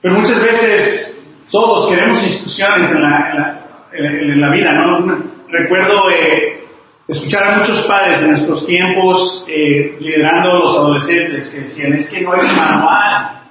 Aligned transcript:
Pero 0.00 0.14
muchas 0.14 0.42
veces 0.42 1.14
todos 1.50 1.90
queremos 1.90 2.22
instrucciones 2.24 2.90
en 2.92 3.02
la, 3.02 3.62
en 3.92 4.40
la, 4.40 4.50
vida, 4.50 4.72
¿no? 4.72 5.22
Recuerdo 5.48 6.10
eh, 6.10 6.64
escuchar 7.06 7.44
a 7.44 7.58
muchos 7.58 7.84
padres 7.84 8.20
de 8.20 8.28
nuestros 8.28 8.66
tiempos 8.66 9.44
eh, 9.48 9.96
liderando 10.00 10.50
a 10.50 10.58
los 10.58 10.76
adolescentes 10.76 11.50
que 11.52 11.60
decían, 11.60 11.92
es 11.94 12.08
que 12.08 12.22
no 12.22 12.32
hay 12.32 12.56
manual 12.56 13.42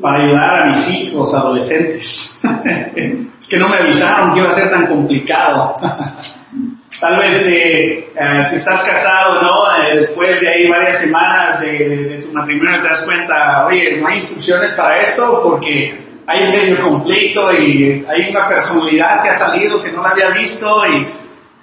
para 0.00 0.22
ayudar 0.22 0.62
a 0.62 0.76
mis 0.76 0.88
hijos 0.88 1.34
adolescentes. 1.34 2.04
es 2.42 3.46
que 3.48 3.56
no 3.56 3.68
me 3.68 3.78
avisaron 3.78 4.34
que 4.34 4.40
iba 4.40 4.50
a 4.50 4.54
ser 4.54 4.70
tan 4.70 4.86
complicado. 4.86 5.76
Tal 7.00 7.18
vez 7.18 7.42
eh, 7.46 8.08
si 8.50 8.56
estás 8.56 8.82
casado, 8.84 9.42
¿no? 9.42 9.82
Eh, 9.82 9.98
después 10.00 10.40
de 10.40 10.48
ahí 10.48 10.68
varias 10.68 11.00
semanas 11.00 11.60
de, 11.60 12.22
tu 12.24 12.32
matrimonio 12.32 12.80
te 12.80 12.88
das 12.88 13.02
cuenta, 13.02 13.66
oye, 13.66 13.98
no 13.98 14.08
hay 14.08 14.16
instrucciones 14.16 14.72
para 14.72 15.00
esto 15.00 15.42
porque 15.42 15.98
hay 16.26 16.44
un 16.44 16.50
medio 16.50 16.82
conflicto 16.82 17.52
y 17.52 18.04
hay 18.08 18.30
una 18.30 18.48
personalidad 18.48 19.22
que 19.22 19.28
ha 19.28 19.38
salido 19.38 19.82
que 19.82 19.92
no 19.92 20.02
la 20.02 20.10
había 20.10 20.30
visto, 20.30 20.86
y, 20.86 21.06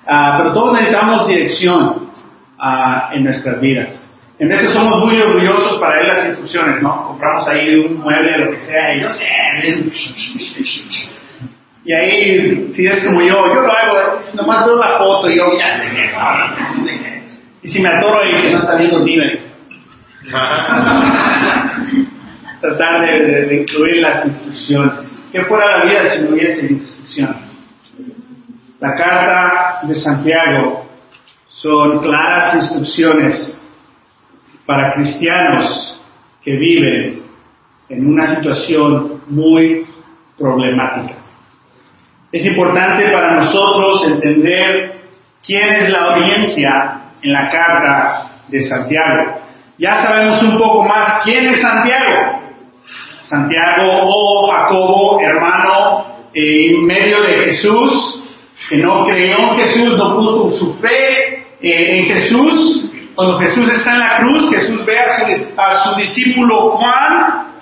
ah, 0.08 0.36
pero 0.38 0.54
todos 0.54 0.74
necesitamos 0.74 1.28
dirección 1.28 2.12
ah, 2.60 3.10
en 3.14 3.24
nuestras 3.24 3.60
vidas. 3.60 4.12
En 4.38 4.50
veces 4.50 4.72
somos 4.72 5.00
muy 5.04 5.20
orgullosos 5.20 5.80
para 5.80 5.96
ver 5.96 6.08
las 6.08 6.26
instrucciones, 6.28 6.82
¿no? 6.82 7.08
Compramos 7.08 7.48
ahí 7.48 7.76
un 7.76 8.00
mueble, 8.00 8.38
lo 8.38 8.52
que 8.52 8.60
sea, 8.60 8.96
y 8.96 9.02
yo 9.02 9.10
sé, 9.10 9.26
y 11.86 11.94
ahí, 11.94 12.72
si 12.74 12.86
es 12.86 13.04
como 13.04 13.22
yo, 13.22 13.46
yo 13.48 13.56
lo 13.56 13.72
hago, 13.72 14.22
nomás 14.36 14.66
veo 14.66 14.78
la 14.78 14.98
foto 14.98 15.30
y 15.30 15.36
yo 15.36 15.52
ya 15.60 15.80
sé 15.80 15.94
que 15.94 16.10
Y 17.64 17.70
si 17.70 17.82
me 17.82 17.90
atoro 17.90 18.22
y 18.26 18.42
que 18.42 18.52
no 18.52 18.60
está 18.60 18.78
viendo 18.78 19.00
nivel. 19.00 19.42
Tratar 22.62 23.02
de, 23.02 23.58
incluir 23.62 24.02
las 24.02 24.26
instrucciones. 24.26 25.26
¿Qué 25.34 25.42
fuera 25.42 25.80
la 25.80 25.84
vida 25.84 26.10
si 26.10 26.22
no 26.22 26.30
hubiese 26.30 26.72
instrucciones? 26.72 27.60
La 28.80 28.96
carta 28.96 29.82
de 29.84 29.96
Santiago 29.96 30.86
son 31.50 32.00
claras 32.00 32.56
instrucciones 32.56 33.60
para 34.66 34.94
cristianos 34.94 36.02
que 36.42 36.52
viven 36.52 37.24
en 37.90 38.08
una 38.08 38.34
situación 38.36 39.24
muy 39.28 39.86
problemática. 40.38 41.23
Es 42.34 42.44
importante 42.48 43.12
para 43.12 43.36
nosotros 43.36 44.06
entender 44.08 45.02
quién 45.46 45.70
es 45.70 45.90
la 45.92 46.16
audiencia 46.16 47.02
en 47.22 47.32
la 47.32 47.52
carta 47.52 48.32
de 48.48 48.60
Santiago. 48.68 49.40
Ya 49.78 50.02
sabemos 50.02 50.42
un 50.42 50.58
poco 50.58 50.84
más 50.84 51.22
quién 51.24 51.46
es 51.46 51.62
Santiago. 51.62 52.42
Santiago 53.26 54.00
o 54.02 54.52
Jacobo, 54.52 55.20
hermano 55.22 56.06
eh, 56.34 56.72
en 56.72 56.86
medio 56.88 57.22
de 57.22 57.34
Jesús, 57.46 58.24
que 58.68 58.78
no 58.78 59.06
creyó 59.06 59.38
en 59.38 59.60
Jesús, 59.60 59.96
no 59.96 60.16
puso 60.16 60.58
su 60.58 60.74
fe 60.80 61.46
eh, 61.62 62.00
en 62.00 62.06
Jesús. 62.06 62.90
Cuando 63.14 63.38
Jesús 63.42 63.70
está 63.70 63.92
en 63.92 64.00
la 64.00 64.18
cruz, 64.18 64.50
Jesús 64.50 64.84
ve 64.88 64.98
a 65.56 65.84
su 65.84 66.00
discípulo 66.00 66.72
Juan 66.72 67.53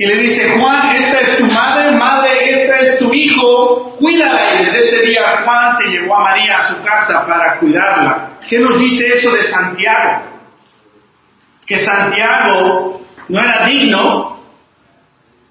y 0.00 0.06
le 0.06 0.16
dice, 0.16 0.58
Juan, 0.58 0.96
esta 0.96 1.20
es 1.20 1.36
tu 1.36 1.44
madre, 1.44 1.90
madre, 1.90 2.30
esta 2.42 2.78
es 2.78 2.98
tu 2.98 3.12
hijo, 3.12 3.96
cuídala. 3.98 4.54
Y 4.54 4.64
desde 4.64 4.86
ese 4.86 5.02
día 5.02 5.42
Juan 5.44 5.76
se 5.76 5.90
llevó 5.90 6.16
a 6.16 6.22
María 6.22 6.56
a 6.56 6.74
su 6.74 6.82
casa 6.82 7.26
para 7.26 7.58
cuidarla. 7.58 8.30
¿Qué 8.48 8.60
nos 8.60 8.80
dice 8.80 9.12
eso 9.12 9.30
de 9.30 9.42
Santiago? 9.50 10.22
Que 11.66 11.84
Santiago 11.84 13.02
no 13.28 13.40
era 13.42 13.66
digno 13.66 14.40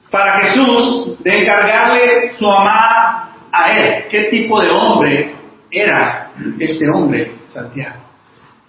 para 0.10 0.40
Jesús 0.40 1.24
de 1.24 1.44
encargarle 1.44 2.36
su 2.40 2.46
mamá 2.46 3.30
a 3.52 3.72
él. 3.74 4.06
¿Qué 4.10 4.24
tipo 4.32 4.60
de 4.62 4.72
hombre 4.72 5.36
era 5.70 6.32
este 6.58 6.88
hombre, 6.92 7.34
Santiago? 7.54 7.98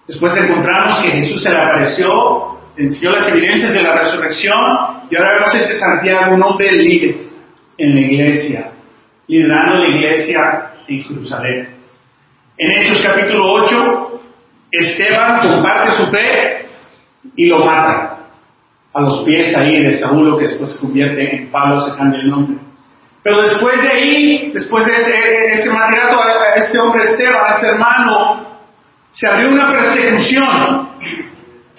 Después 0.07 0.31
encontramos 0.37 0.99
que 1.01 1.09
Jesús 1.09 1.41
se 1.41 1.49
le 1.49 1.57
apareció 1.57 2.60
enseñó 2.77 3.11
las 3.11 3.27
evidencias 3.29 3.73
de 3.73 3.81
la 3.81 3.95
resurrección 3.95 4.59
y 5.09 5.15
ahora 5.15 5.33
vemos 5.35 5.55
este 5.55 5.79
Santiago, 5.79 6.35
un 6.35 6.43
hombre 6.43 6.71
líder 6.71 7.15
en 7.77 7.95
la 7.95 8.01
iglesia, 8.01 8.71
liderando 9.27 9.75
la 9.75 9.87
iglesia 9.89 10.71
en 10.87 11.03
Jerusalén. 11.03 11.69
En 12.57 12.71
Hechos 12.71 13.01
capítulo 13.03 13.53
8, 13.53 14.21
Esteban 14.71 15.41
comparte 15.41 15.91
su 15.91 16.07
fe 16.07 16.65
y 17.35 17.47
lo 17.47 17.65
mata 17.65 18.17
a 18.93 19.01
los 19.01 19.23
pies 19.23 19.55
ahí 19.55 19.83
de 19.83 19.97
Saúl, 19.97 20.37
que 20.37 20.47
después 20.47 20.73
se 20.73 20.79
convierte 20.79 21.35
en 21.35 21.51
Pablo, 21.51 21.81
se 21.85 21.97
cambia 21.97 22.19
el 22.19 22.29
nombre. 22.29 22.57
Pero 23.23 23.41
después 23.41 23.81
de 23.81 23.89
ahí, 23.89 24.51
después 24.53 24.85
de 24.85 24.93
este, 24.93 25.53
este 25.53 25.69
a 25.69 26.55
este 26.55 26.79
hombre 26.79 27.03
Esteban, 27.03 27.41
a 27.47 27.55
este 27.55 27.67
hermano, 27.67 28.51
se 29.13 29.29
abrió 29.29 29.49
una 29.49 29.71
persecución 29.71 30.89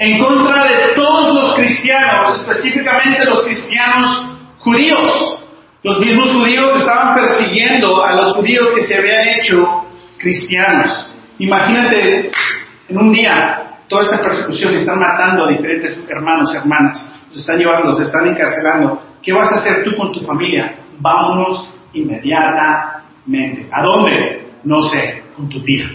en 0.02 0.18
contra 0.18 0.64
de 0.64 0.94
todos 0.96 1.32
los 1.32 1.54
cristianos, 1.54 2.40
específicamente 2.40 3.24
los 3.24 3.44
cristianos 3.44 4.36
judíos. 4.58 5.38
Los 5.84 6.00
mismos 6.00 6.32
judíos 6.32 6.80
estaban 6.80 7.14
persiguiendo 7.14 8.04
a 8.04 8.12
los 8.16 8.32
judíos 8.32 8.68
que 8.74 8.82
se 8.82 8.98
habían 8.98 9.28
hecho 9.28 9.84
cristianos. 10.18 11.08
Imagínate 11.38 12.32
en 12.88 12.98
un 12.98 13.12
día 13.12 13.78
toda 13.86 14.04
esta 14.04 14.20
persecución, 14.24 14.74
están 14.74 14.98
matando 14.98 15.44
a 15.44 15.48
diferentes 15.50 16.02
hermanos 16.08 16.52
hermanas, 16.52 17.08
los 17.28 17.38
están 17.38 17.58
llevando, 17.58 17.90
los 17.90 18.00
están 18.00 18.26
encarcelando. 18.26 19.00
¿Qué 19.22 19.32
vas 19.32 19.52
a 19.52 19.56
hacer 19.60 19.84
tú 19.84 19.96
con 19.96 20.10
tu 20.10 20.20
familia? 20.22 20.74
Vámonos 20.98 21.68
inmediatamente. 21.92 23.68
¿A 23.70 23.82
dónde? 23.82 24.48
No 24.64 24.82
sé, 24.82 25.22
con 25.36 25.48
tu 25.48 25.62
tía 25.62 25.90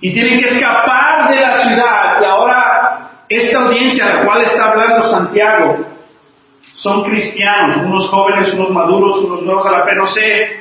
y 0.00 0.12
tienen 0.12 0.40
que 0.40 0.48
escapar 0.48 1.28
de 1.28 1.40
la 1.40 1.62
ciudad. 1.62 2.18
Y 2.20 2.24
ahora 2.24 3.10
esta 3.28 3.58
audiencia 3.66 4.06
a 4.06 4.14
la 4.14 4.24
cual 4.24 4.42
está 4.42 4.70
hablando 4.70 5.10
Santiago 5.10 5.86
son 6.74 7.02
cristianos, 7.04 7.84
unos 7.84 8.08
jóvenes, 8.08 8.54
unos 8.54 8.70
maduros, 8.70 9.18
unos 9.24 9.42
nuevos 9.42 9.66
a 9.66 9.72
la 9.72 9.84
fe, 9.84 9.96
no 9.96 10.06
sé, 10.06 10.60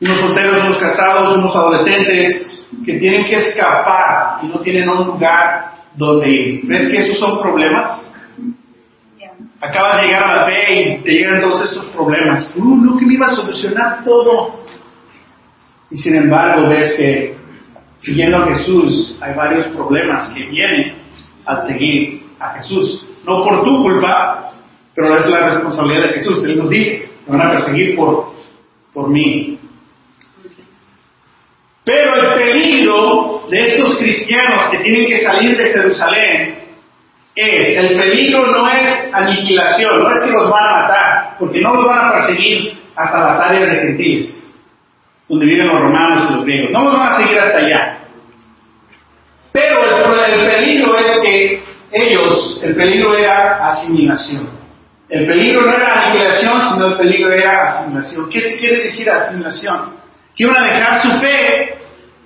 unos 0.00 0.18
solteros, 0.18 0.64
unos 0.64 0.78
casados, 0.78 1.36
unos 1.36 1.54
adolescentes 1.54 2.64
que 2.84 2.94
tienen 2.94 3.24
que 3.24 3.38
escapar 3.38 4.38
y 4.42 4.46
no 4.46 4.58
tienen 4.60 4.88
un 4.88 5.06
lugar 5.06 5.72
donde 5.94 6.28
ir. 6.28 6.60
¿Ves 6.66 6.88
que 6.88 6.98
esos 6.98 7.18
son 7.18 7.40
problemas? 7.40 8.10
Acabas 9.60 10.02
de 10.02 10.08
llegar 10.08 10.24
a 10.24 10.36
la 10.36 10.46
fe 10.46 10.80
y 10.80 10.98
te 11.02 11.12
llegan 11.12 11.40
todos 11.40 11.62
estos 11.62 11.86
problemas. 11.86 12.52
Uh, 12.56 12.76
no 12.76 12.96
que 12.98 13.06
me 13.06 13.14
iba 13.14 13.26
a 13.26 13.34
solucionar 13.34 14.04
todo. 14.04 14.60
Y 15.90 15.96
sin 15.96 16.16
embargo 16.16 16.68
ves 16.68 16.94
que 16.96 17.36
siguiendo 18.06 18.36
a 18.36 18.46
Jesús, 18.46 19.16
hay 19.20 19.34
varios 19.34 19.66
problemas 19.66 20.32
que 20.32 20.46
vienen 20.46 20.94
al 21.44 21.66
seguir 21.66 22.22
a 22.38 22.50
Jesús. 22.50 23.04
No 23.26 23.42
por 23.42 23.64
tu 23.64 23.82
culpa, 23.82 24.52
pero 24.94 25.16
es 25.16 25.28
la 25.28 25.46
responsabilidad 25.48 26.08
de 26.08 26.14
Jesús. 26.14 26.44
Él 26.44 26.56
nos 26.56 26.70
dice, 26.70 27.10
me 27.26 27.36
van 27.36 27.48
a 27.48 27.50
perseguir 27.50 27.96
por, 27.96 28.32
por 28.94 29.08
mí. 29.10 29.58
Pero 31.84 32.14
el 32.14 32.34
peligro 32.34 33.42
de 33.50 33.58
estos 33.58 33.96
cristianos 33.98 34.70
que 34.70 34.78
tienen 34.78 35.06
que 35.06 35.22
salir 35.22 35.56
de 35.56 35.64
Jerusalén 35.64 36.58
es, 37.34 37.76
el 37.76 37.96
peligro 37.98 38.46
no 38.46 38.68
es 38.68 39.12
aniquilación, 39.12 40.02
no 40.02 40.10
es 40.12 40.24
que 40.24 40.30
los 40.30 40.48
van 40.48 40.64
a 40.64 40.82
matar, 40.82 41.36
porque 41.40 41.60
no 41.60 41.74
los 41.74 41.86
van 41.86 42.06
a 42.06 42.12
perseguir 42.12 42.72
hasta 42.94 43.18
las 43.18 43.40
áreas 43.40 43.70
de 43.70 43.76
gentiles 43.78 44.46
donde 45.28 45.46
viven 45.46 45.66
los 45.66 45.80
romanos 45.80 46.28
y 46.30 46.34
los 46.34 46.44
griegos. 46.44 46.70
No 46.72 46.84
nos 46.84 46.98
van 46.98 47.12
a 47.12 47.18
seguir 47.18 47.38
hasta 47.38 47.58
allá. 47.58 47.95
Pero 49.56 50.26
el, 50.26 50.46
peligro 50.48 50.98
es 50.98 51.18
que 51.24 51.62
ellos, 51.90 52.60
el 52.62 52.76
peligro 52.76 53.16
era 53.16 53.56
asimilación. 53.66 54.50
El 55.08 55.26
peligro 55.26 55.62
no 55.62 55.72
era 55.72 56.02
aniquilación, 56.02 56.60
sino 56.74 56.86
el 56.88 56.96
peligro 56.98 57.32
era 57.32 57.62
asimilación. 57.62 58.28
¿Qué 58.28 58.58
quiere 58.58 58.82
decir 58.82 59.08
asimilación? 59.08 59.94
Que 60.36 60.44
iban 60.44 60.60
a 60.60 60.66
dejar 60.66 61.00
su 61.00 61.08
fe 61.20 61.74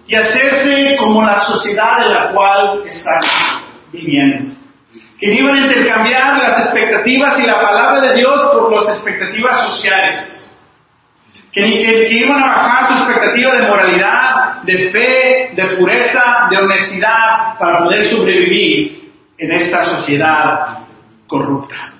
y 0.08 0.14
hacerse 0.16 0.96
como 0.96 1.22
la 1.22 1.44
sociedad 1.44 2.04
en 2.04 2.14
la 2.14 2.32
cual 2.32 2.82
están 2.84 3.20
viviendo. 3.92 4.52
Que 5.20 5.32
iban 5.32 5.54
a 5.54 5.66
intercambiar 5.66 6.36
las 6.36 6.64
expectativas 6.64 7.38
y 7.38 7.46
la 7.46 7.60
palabra 7.60 8.00
de 8.00 8.16
Dios 8.16 8.40
por 8.52 8.72
las 8.72 8.96
expectativas 8.96 9.68
sociales 9.68 10.40
que, 11.52 12.08
iban 12.12 12.42
a 12.42 12.46
bajar 12.46 12.88
su 12.88 12.94
expectativa 12.94 13.54
de 13.54 13.68
moralidad, 13.68 14.39
de 14.64 14.90
fe, 14.90 15.50
de 15.54 15.76
pureza, 15.76 16.48
de 16.50 16.56
honestidad 16.56 17.58
para 17.58 17.84
poder 17.84 18.08
sobrevivir 18.08 19.12
en 19.38 19.52
esta 19.52 19.84
sociedad 19.84 20.78
corrupta. 21.26 21.92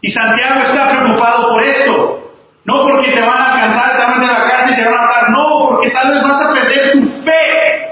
Y 0.00 0.10
Santiago 0.10 0.60
está 0.60 0.90
preocupado 0.90 1.50
por 1.50 1.62
esto. 1.62 2.18
No 2.64 2.82
porque 2.82 3.10
te 3.10 3.20
van 3.20 3.40
a 3.40 3.52
alcanzar, 3.52 3.92
te 3.92 3.98
van 3.98 4.24
a 4.24 4.38
la 4.38 4.48
cárcel 4.48 4.72
y 4.72 4.76
te 4.76 4.84
van 4.84 4.94
a 4.94 5.02
matar. 5.02 5.30
No, 5.30 5.66
porque 5.68 5.90
tal 5.90 6.08
vez 6.08 6.22
vas 6.22 6.42
a 6.42 6.52
perder 6.52 6.92
tu 6.92 7.08
fe. 7.24 7.88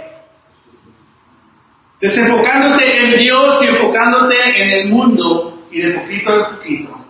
Desenfocándote 2.01 3.05
en 3.05 3.19
Dios 3.19 3.63
y 3.63 3.67
enfocándote 3.67 4.63
en 4.63 4.71
el 4.71 4.89
mundo 4.89 5.67
y 5.71 5.81
de 5.83 5.91
poquito 5.99 6.33
a 6.33 6.51
poquito 6.51 7.01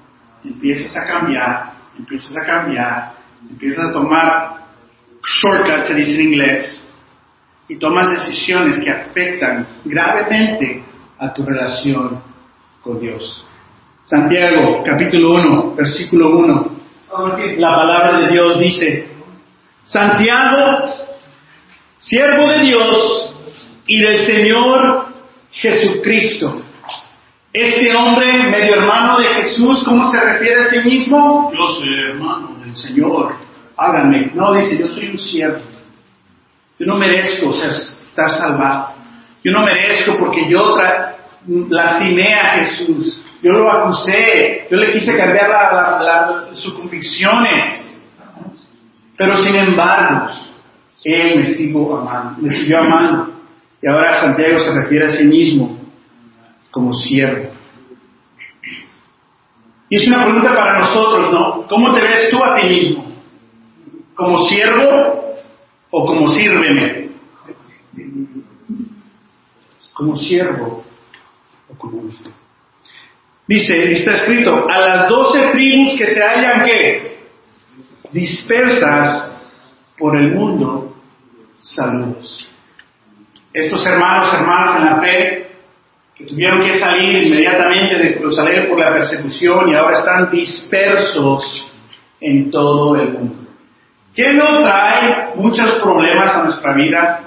empiezas 0.45 0.97
a 0.97 1.07
cambiar, 1.07 1.73
empiezas 1.99 2.37
a 2.37 2.47
cambiar, 2.47 3.13
empiezas 3.49 3.87
a 3.87 3.93
tomar 3.93 4.60
shortcuts, 5.25 5.89
se 5.89 5.95
dice 5.95 6.15
en 6.15 6.21
inglés, 6.21 6.87
y 7.69 7.79
tomas 7.79 8.09
decisiones 8.09 8.83
que 8.83 8.91
afectan 8.91 9.67
gravemente 9.85 10.83
a 11.19 11.33
tu 11.33 11.45
relación 11.45 12.23
con 12.83 12.99
Dios. 13.01 13.45
Santiago, 14.07 14.83
capítulo 14.85 15.35
1, 15.35 15.75
versículo 15.77 16.37
1. 16.39 16.81
La 17.59 17.77
palabra 17.77 18.19
de 18.21 18.33
Dios 18.33 18.59
dice, 18.59 19.09
Santiago, 19.85 20.95
siervo 21.99 22.47
de 22.49 22.61
Dios 22.61 23.37
y 23.87 24.01
del 24.01 24.27
Señor 24.27 25.07
Jesucristo. 25.53 26.63
Este 27.53 27.95
hombre, 27.95 28.45
medio 28.49 28.77
hermano 28.77 29.19
de 29.19 29.27
Jesús, 29.27 29.83
¿cómo 29.85 30.11
se 30.11 30.21
refiere 30.21 30.61
a 30.61 30.71
sí 30.71 30.79
mismo? 30.89 31.53
Yo 31.53 31.69
soy 31.69 31.89
hermano 32.11 32.57
del 32.65 32.77
Señor. 32.77 33.50
Háganme. 33.81 34.31
No, 34.35 34.53
dice, 34.53 34.79
yo 34.79 34.89
soy 34.89 35.09
un 35.09 35.19
siervo. 35.19 35.61
Yo 36.79 36.87
no 36.87 36.97
merezco 36.97 37.51
ser, 37.55 37.71
estar 37.71 38.31
salvado. 38.31 38.93
Yo 39.43 39.53
no 39.53 39.63
merezco 39.65 40.19
porque 40.19 40.47
yo 40.51 40.77
lastimé 41.47 42.35
a 42.35 42.45
Jesús. 42.59 43.23
Yo 43.43 43.53
lo 43.53 43.73
acusé. 43.73 44.67
Yo 44.71 44.77
le 44.77 44.93
quise 44.93 45.17
cambiar 45.17 46.51
sus 46.53 46.75
convicciones. 46.75 47.89
Pero 49.17 49.37
sin 49.39 49.57
embargo, 49.57 50.29
Él 51.03 51.39
me, 51.39 51.55
sigo 51.55 51.97
amando, 51.97 52.43
me 52.43 52.55
siguió 52.55 52.81
amando. 52.81 53.33
Y 53.83 53.89
ahora 53.89 54.21
Santiago 54.21 54.61
se 54.61 54.75
refiere 54.75 55.07
a 55.07 55.17
sí 55.17 55.25
mismo 55.25 55.79
como 56.71 56.93
siervo. 56.93 57.49
Y 59.89 59.97
es 59.97 60.07
una 60.07 60.23
pregunta 60.23 60.55
para 60.55 60.81
nosotros, 60.81 61.33
¿no? 61.33 61.67
¿Cómo 61.67 61.95
te 61.95 62.03
ves 62.03 62.31
tú 62.31 62.45
a 62.45 62.57
ti 62.57 62.67
mismo? 62.69 63.10
¿Como 64.21 64.47
siervo 64.49 65.35
o 65.91 66.07
como 66.07 66.29
sírveme? 66.29 67.09
Como 69.95 70.15
siervo 70.19 70.85
o 71.67 71.79
como. 71.79 72.03
Dice, 73.49 73.93
está 73.93 74.17
escrito, 74.17 74.67
a 74.69 74.79
las 74.79 75.09
doce 75.09 75.49
tribus 75.53 75.99
que 75.99 76.07
se 76.09 76.23
hallan 76.23 76.67
que 76.67 77.19
dispersas 78.13 79.41
por 79.99 80.15
el 80.21 80.35
mundo, 80.35 80.95
saludos. 81.63 82.47
Estos 83.55 83.87
hermanos, 83.87 84.35
hermanas 84.35 84.77
en 84.77 84.85
la 84.85 85.01
fe, 85.01 85.51
que 86.15 86.27
tuvieron 86.27 86.63
que 86.63 86.79
salir 86.79 87.23
inmediatamente 87.23 87.97
de 87.97 88.13
Jerusalén 88.17 88.69
por 88.69 88.79
la 88.79 88.93
persecución 88.93 89.71
y 89.71 89.77
ahora 89.77 89.99
están 89.99 90.31
dispersos 90.31 91.73
en 92.21 92.51
todo 92.51 92.97
el 92.97 93.13
mundo. 93.13 93.50
¿Qué 94.15 94.33
no 94.33 94.63
trae 94.63 95.35
muchos 95.37 95.71
problemas 95.83 96.35
a 96.35 96.45
nuestra 96.45 96.75
vida? 96.75 97.21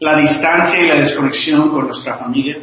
La 0.00 0.16
distancia 0.16 0.80
y 0.80 0.88
la 0.88 0.96
desconexión 0.96 1.68
con 1.70 1.86
nuestra 1.86 2.16
familia. 2.16 2.58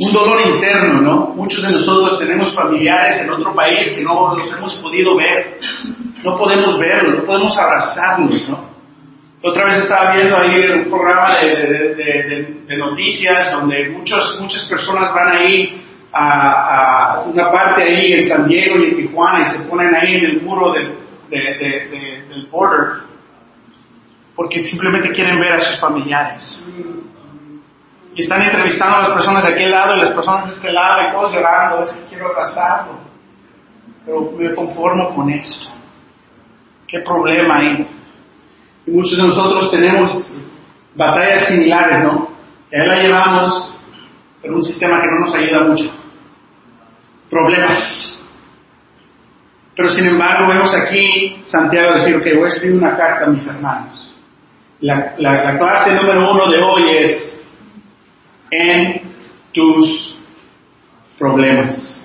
Un 0.00 0.12
dolor 0.12 0.40
interno, 0.46 1.00
¿no? 1.00 1.32
Muchos 1.34 1.62
de 1.62 1.72
nosotros 1.72 2.18
tenemos 2.18 2.54
familiares 2.54 3.22
en 3.22 3.30
otro 3.30 3.54
país 3.54 3.94
que 3.96 4.02
no 4.02 4.36
los 4.36 4.52
hemos 4.52 4.74
podido 4.76 5.16
ver. 5.16 5.58
No 6.22 6.36
podemos 6.36 6.78
verlos, 6.78 7.16
no 7.16 7.24
podemos 7.24 7.58
abrazarlos, 7.58 8.48
¿no? 8.48 8.68
Otra 9.42 9.66
vez 9.66 9.78
estaba 9.84 10.14
viendo 10.14 10.36
ahí 10.36 10.68
un 10.70 10.84
programa 10.90 11.36
de, 11.40 12.76
noticias 12.76 13.52
donde 13.52 13.88
muchas 13.90 14.36
muchas 14.40 14.64
personas 14.68 15.12
van 15.14 15.36
ahí 15.36 15.80
a, 16.12 17.22
una 17.26 17.50
parte 17.50 17.82
ahí 17.82 18.14
en 18.14 18.28
San 18.28 18.48
Diego 18.48 18.78
y 18.78 18.84
en 18.84 18.96
Tijuana 18.96 19.40
y 19.40 19.56
se 19.56 19.68
ponen 19.68 19.94
ahí 19.94 20.16
en 20.16 20.24
el 20.24 20.42
muro 20.42 20.72
del, 20.72 20.97
del 21.30 22.48
border 22.50 23.08
porque 24.38 24.62
simplemente 24.62 25.10
quieren 25.10 25.40
ver 25.40 25.54
a 25.54 25.60
sus 25.60 25.80
familiares. 25.80 26.64
Y 28.14 28.22
están 28.22 28.40
entrevistando 28.40 28.98
a 28.98 29.00
las 29.00 29.10
personas 29.10 29.42
de 29.42 29.52
aquel 29.52 29.72
lado 29.72 29.96
y 29.96 30.00
las 30.00 30.12
personas 30.12 30.46
de 30.46 30.54
este 30.54 30.72
lado 30.72 31.08
y 31.08 31.12
todos 31.12 31.32
llorando, 31.32 31.82
es 31.82 31.90
que 31.90 32.04
quiero 32.04 32.28
abrazarlo. 32.28 33.00
Pero 34.06 34.30
me 34.38 34.54
conformo 34.54 35.12
con 35.12 35.28
esto. 35.30 35.66
¿Qué 36.86 37.00
problema 37.00 37.56
hay? 37.58 37.88
Y 38.86 38.90
muchos 38.92 39.18
de 39.18 39.24
nosotros 39.24 39.72
tenemos 39.72 40.30
batallas 40.94 41.48
similares, 41.48 42.04
¿no? 42.04 42.28
Y 42.70 42.76
ahí 42.76 42.86
la 42.86 43.02
llevamos 43.02 43.74
en 44.44 44.54
un 44.54 44.62
sistema 44.62 45.00
que 45.00 45.06
no 45.08 45.26
nos 45.26 45.34
ayuda 45.34 45.64
mucho. 45.64 45.90
Problemas. 47.28 48.17
Pero 49.78 49.90
sin 49.90 50.08
embargo, 50.08 50.48
vemos 50.48 50.74
aquí 50.74 51.40
Santiago 51.46 51.94
decir, 51.94 52.16
ok, 52.16 52.24
voy 52.34 52.46
a 52.46 52.48
escribir 52.48 52.78
una 52.78 52.96
carta 52.96 53.26
a 53.26 53.28
mis 53.28 53.46
hermanos. 53.46 54.12
La, 54.80 55.14
la 55.18 55.56
clase 55.56 55.94
número 55.94 56.32
uno 56.32 56.50
de 56.50 56.58
hoy 56.60 56.96
es 56.96 57.40
en 58.50 59.02
tus 59.52 60.16
problemas. 61.16 62.04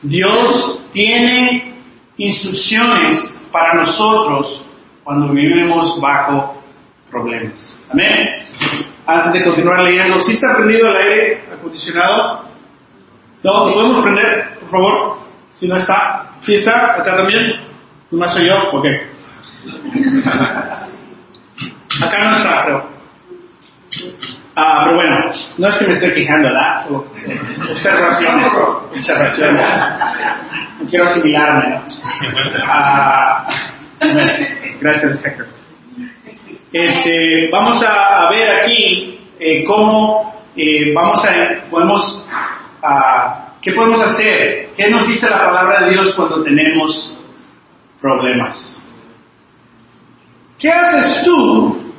Dios 0.00 0.82
tiene 0.94 1.74
instrucciones 2.16 3.30
para 3.52 3.74
nosotros 3.74 4.64
cuando 5.04 5.34
vivimos 5.34 6.00
bajo 6.00 6.62
problemas. 7.10 7.78
Amén. 7.90 8.26
Antes 9.04 9.34
de 9.34 9.44
continuar 9.44 9.82
leyendo, 9.82 10.18
¿sí 10.22 10.32
está 10.32 10.56
prendido 10.56 10.88
el 10.88 10.96
aire 10.96 11.42
acondicionado? 11.52 12.46
¿No? 13.44 13.66
¿Lo 13.66 13.74
podemos 13.74 14.02
prender, 14.02 14.54
por 14.60 14.70
favor? 14.70 15.18
Si 15.58 15.68
no 15.68 15.76
está. 15.76 16.29
¿Sí 16.42 16.54
está? 16.54 17.00
¿Acá 17.00 17.16
también? 17.16 17.40
¿No 18.10 18.28
soy 18.28 18.46
yo? 18.48 18.56
Ok. 18.72 18.86
Acá 22.02 22.18
no 22.18 22.36
está, 22.36 22.64
pero... 22.64 22.90
Ah, 24.56 24.80
pero 24.84 24.96
bueno, 24.96 25.30
no 25.58 25.68
es 25.68 25.76
que 25.76 25.86
me 25.86 25.92
estoy 25.94 26.12
quejando, 26.12 26.48
¿verdad? 26.48 26.86
Observaciones. 27.70 28.52
Observaciones. 28.90 29.66
No 30.80 30.88
quiero 30.88 31.04
asimilarme, 31.04 31.68
¿no? 31.70 31.82
Ah, 32.66 33.46
gracias, 34.80 35.24
Hector. 35.24 35.46
Este, 36.72 37.48
vamos 37.50 37.82
a, 37.86 38.28
ver 38.30 38.62
aquí 38.62 39.20
eh, 39.38 39.64
cómo 39.64 40.42
eh, 40.56 40.92
vamos 40.94 41.24
a, 41.24 41.70
podemos, 41.70 42.26
uh, 42.82 43.49
¿qué 43.62 43.72
podemos 43.72 44.00
hacer? 44.00 44.70
¿Qué 44.76 44.90
nos 44.90 45.06
dice 45.08 45.28
la 45.28 45.44
palabra 45.44 45.84
de 45.84 45.90
Dios 45.90 46.14
cuando 46.14 46.42
tenemos 46.42 47.18
problemas? 48.00 48.82
¿Qué 50.58 50.70
haces 50.70 51.24
tú 51.24 51.92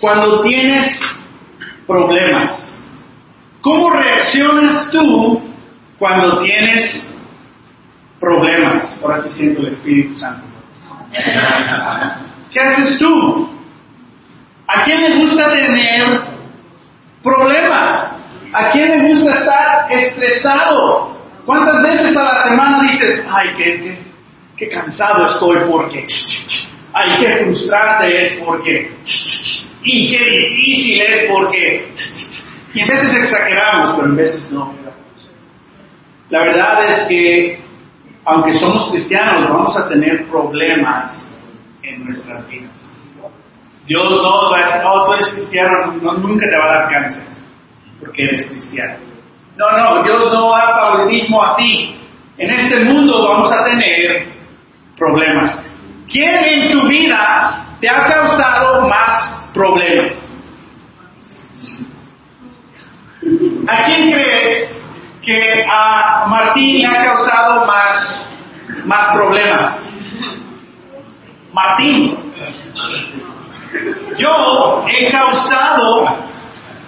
cuando 0.00 0.42
tienes 0.42 0.98
problemas? 1.86 2.78
¿Cómo 3.60 3.90
reaccionas 3.90 4.90
tú 4.90 5.42
cuando 5.98 6.40
tienes 6.42 7.08
problemas? 8.20 8.98
Ahora 9.02 9.22
sí 9.22 9.30
siento 9.34 9.62
el 9.62 9.68
Espíritu 9.68 10.16
Santo. 10.16 10.46
¿Qué 12.52 12.60
haces 12.60 12.98
tú? 12.98 13.50
¿A 14.66 14.84
quién 14.84 15.00
le 15.00 15.24
gusta 15.24 15.50
tener 15.50 16.20
problemas? 17.22 18.12
¿A 18.52 18.70
quién 18.70 18.90
le 18.90 19.08
gusta 19.08 19.38
estar 19.38 19.92
estresado? 19.92 21.07
¿Cuántas 21.48 21.82
veces 21.82 22.14
a 22.14 22.22
la 22.24 22.42
semana 22.50 22.82
dices, 22.82 23.24
ay, 23.26 23.48
qué, 23.56 23.98
qué, 24.54 24.68
cansado 24.68 25.24
estoy 25.32 25.56
porque, 25.66 26.06
ay, 26.92 27.16
qué 27.18 27.44
frustrante 27.46 28.26
es 28.26 28.44
porque, 28.44 28.92
y 29.82 30.10
qué 30.10 30.24
difícil 30.26 31.00
es 31.00 31.24
porque, 31.24 31.88
y 32.74 32.80
en 32.80 32.86
veces 32.86 33.14
exageramos, 33.20 33.94
pero 33.96 34.08
en 34.08 34.16
veces 34.16 34.50
no. 34.50 34.74
La 36.28 36.40
verdad 36.40 36.84
es 36.84 37.08
que, 37.08 37.60
aunque 38.26 38.52
somos 38.52 38.90
cristianos, 38.90 39.48
vamos 39.48 39.74
a 39.74 39.88
tener 39.88 40.26
problemas 40.26 41.14
en 41.82 42.04
nuestras 42.04 42.46
vidas. 42.46 42.72
Dios 43.86 44.04
no 44.10 44.50
va 44.50 44.58
a 44.58 44.66
decir, 44.66 44.82
oh, 44.86 45.06
tú 45.06 45.12
eres 45.14 45.28
cristiano, 45.30 45.92
nunca 45.94 46.46
te 46.46 46.58
va 46.58 46.64
a 46.66 46.78
dar 46.80 46.90
cáncer, 46.90 47.22
porque 48.00 48.22
eres 48.22 48.48
cristiano. 48.50 49.07
No, 49.58 49.66
no, 49.76 50.02
Dios 50.04 50.32
no 50.32 50.52
da 50.52 50.78
favoritismo 50.78 51.42
así. 51.42 52.00
En 52.38 52.48
este 52.48 52.84
mundo 52.84 53.28
vamos 53.28 53.50
a 53.50 53.64
tener 53.64 54.28
problemas. 54.96 55.64
¿Quién 56.06 56.44
en 56.44 56.70
tu 56.70 56.86
vida 56.86 57.76
te 57.80 57.90
ha 57.90 58.06
causado 58.06 58.88
más 58.88 59.36
problemas? 59.52 60.12
¿A 63.68 63.84
quién 63.86 64.12
crees 64.12 64.70
que 65.22 65.66
a 65.68 66.26
Martín 66.28 66.78
le 66.78 66.86
ha 66.86 67.02
causado 67.02 67.66
más, 67.66 68.26
más 68.84 69.16
problemas? 69.16 69.84
Martín. 71.52 72.16
Yo 74.18 74.86
he 74.88 75.10
causado 75.10 76.16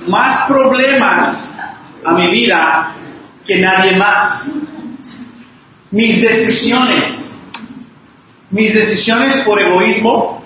más 0.06 0.46
problemas 0.46 1.49
a 2.04 2.12
mi 2.14 2.30
vida 2.30 2.94
que 3.46 3.60
nadie 3.60 3.96
más. 3.96 4.46
Mis 5.90 6.20
decisiones, 6.20 7.32
mis 8.50 8.72
decisiones 8.72 9.42
por 9.44 9.60
egoísmo, 9.60 10.42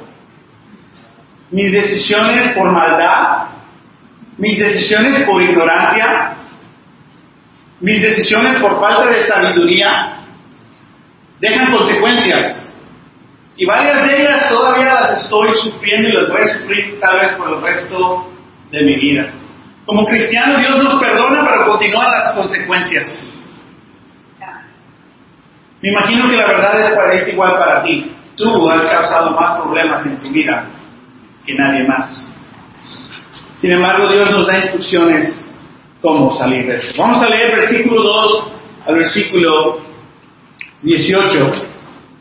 mis 1.50 1.70
decisiones 1.70 2.52
por 2.52 2.72
maldad, 2.72 3.48
mis 4.38 4.58
decisiones 4.58 5.22
por 5.24 5.42
ignorancia, 5.42 6.36
mis 7.80 8.00
decisiones 8.00 8.56
por 8.60 8.80
falta 8.80 9.10
de 9.10 9.26
sabiduría, 9.26 10.16
dejan 11.40 11.72
consecuencias. 11.72 12.62
Y 13.56 13.66
varias 13.66 14.06
de 14.06 14.22
ellas 14.22 14.48
todavía 14.48 14.94
las 14.94 15.22
estoy 15.22 15.48
sufriendo 15.62 16.08
y 16.08 16.12
las 16.12 16.28
voy 16.28 16.40
a 16.40 16.58
sufrir 16.58 17.00
tal 17.00 17.20
vez 17.20 17.32
por 17.34 17.48
el 17.50 17.62
resto 17.62 18.32
de 18.70 18.82
mi 18.82 18.96
vida. 18.96 19.43
Como 19.86 20.06
cristianos 20.06 20.60
Dios 20.60 20.82
nos 20.82 21.00
perdona, 21.00 21.48
pero 21.50 21.66
continúan 21.66 22.06
las 22.10 22.32
consecuencias. 22.32 23.40
Me 25.82 25.90
imagino 25.90 26.30
que 26.30 26.36
la 26.36 26.46
verdad 26.46 26.80
es, 26.80 26.96
parece 26.96 27.32
igual 27.32 27.58
para 27.58 27.82
ti. 27.82 28.10
Tú 28.36 28.70
has 28.70 28.90
causado 28.90 29.32
más 29.32 29.60
problemas 29.60 30.06
en 30.06 30.16
tu 30.18 30.30
vida 30.30 30.66
que 31.44 31.54
nadie 31.54 31.84
más. 31.84 32.32
Sin 33.58 33.72
embargo, 33.72 34.08
Dios 34.08 34.30
nos 34.30 34.46
da 34.46 34.58
instrucciones 34.58 35.44
cómo 36.00 36.30
salir 36.36 36.66
de 36.66 36.76
eso. 36.76 36.94
Vamos 36.98 37.22
a 37.22 37.28
leer 37.28 37.56
versículo 37.56 38.02
2 38.02 38.50
al 38.86 38.94
versículo 38.94 39.80
18. 40.82 41.52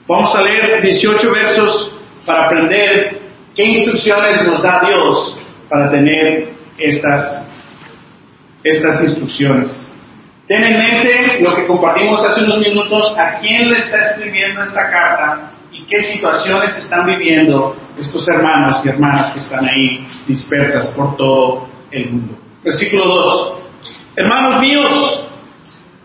Vamos 0.08 0.36
a 0.36 0.41
leer 0.41 0.82
18 0.82 1.32
versos 1.32 1.98
para 2.25 2.46
aprender 2.46 3.20
qué 3.55 3.63
instrucciones 3.63 4.46
nos 4.46 4.62
da 4.62 4.82
Dios 4.86 5.38
para 5.70 5.89
tener 5.89 6.53
estas, 6.77 7.46
estas 8.63 9.03
instrucciones. 9.03 9.93
Ten 10.48 10.63
en 10.63 10.77
mente 10.77 11.39
lo 11.41 11.55
que 11.55 11.65
compartimos 11.65 12.24
hace 12.24 12.43
unos 12.43 12.60
minutos, 12.60 13.15
a 13.17 13.39
quién 13.39 13.70
le 13.70 13.77
está 13.77 14.12
escribiendo 14.12 14.63
esta 14.63 14.89
carta 14.89 15.51
y 15.72 15.86
qué 15.86 16.01
situaciones 16.01 16.75
están 16.77 17.05
viviendo 17.05 17.75
estos 17.98 18.27
hermanos 18.27 18.86
y 18.86 18.89
hermanas 18.89 19.34
que 19.34 19.39
están 19.39 19.65
ahí 19.65 20.05
dispersas 20.27 20.88
por 20.96 21.15
todo 21.15 21.67
el 21.91 22.12
mundo. 22.12 22.38
Versículo 22.63 23.05
2. 23.05 23.53
Hermanos 24.15 24.60
míos, 24.62 25.29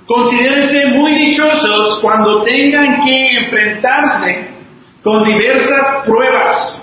considérense 0.07 0.87
muy 0.97 1.13
dichosos 1.13 2.01
cuando 2.01 2.43
tengan 2.43 3.01
que 3.05 3.39
enfrentarse 3.39 4.49
con 5.03 5.25
diversas 5.25 6.05
pruebas, 6.07 6.83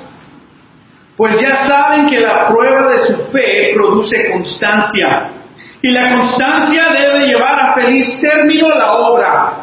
pues 1.18 1.40
ya 1.40 1.68
saben 1.68 2.08
que 2.08 2.20
la 2.20 2.48
prueba 2.48 2.90
de 2.90 3.00
su 3.06 3.18
fe 3.32 3.72
produce 3.74 4.32
constancia, 4.32 5.32
y 5.86 5.92
la 5.92 6.10
constancia 6.10 6.84
debe 6.98 7.28
llevar 7.28 7.60
a 7.60 7.74
feliz 7.76 8.20
término 8.20 8.70
la 8.70 8.92
obra, 8.94 9.54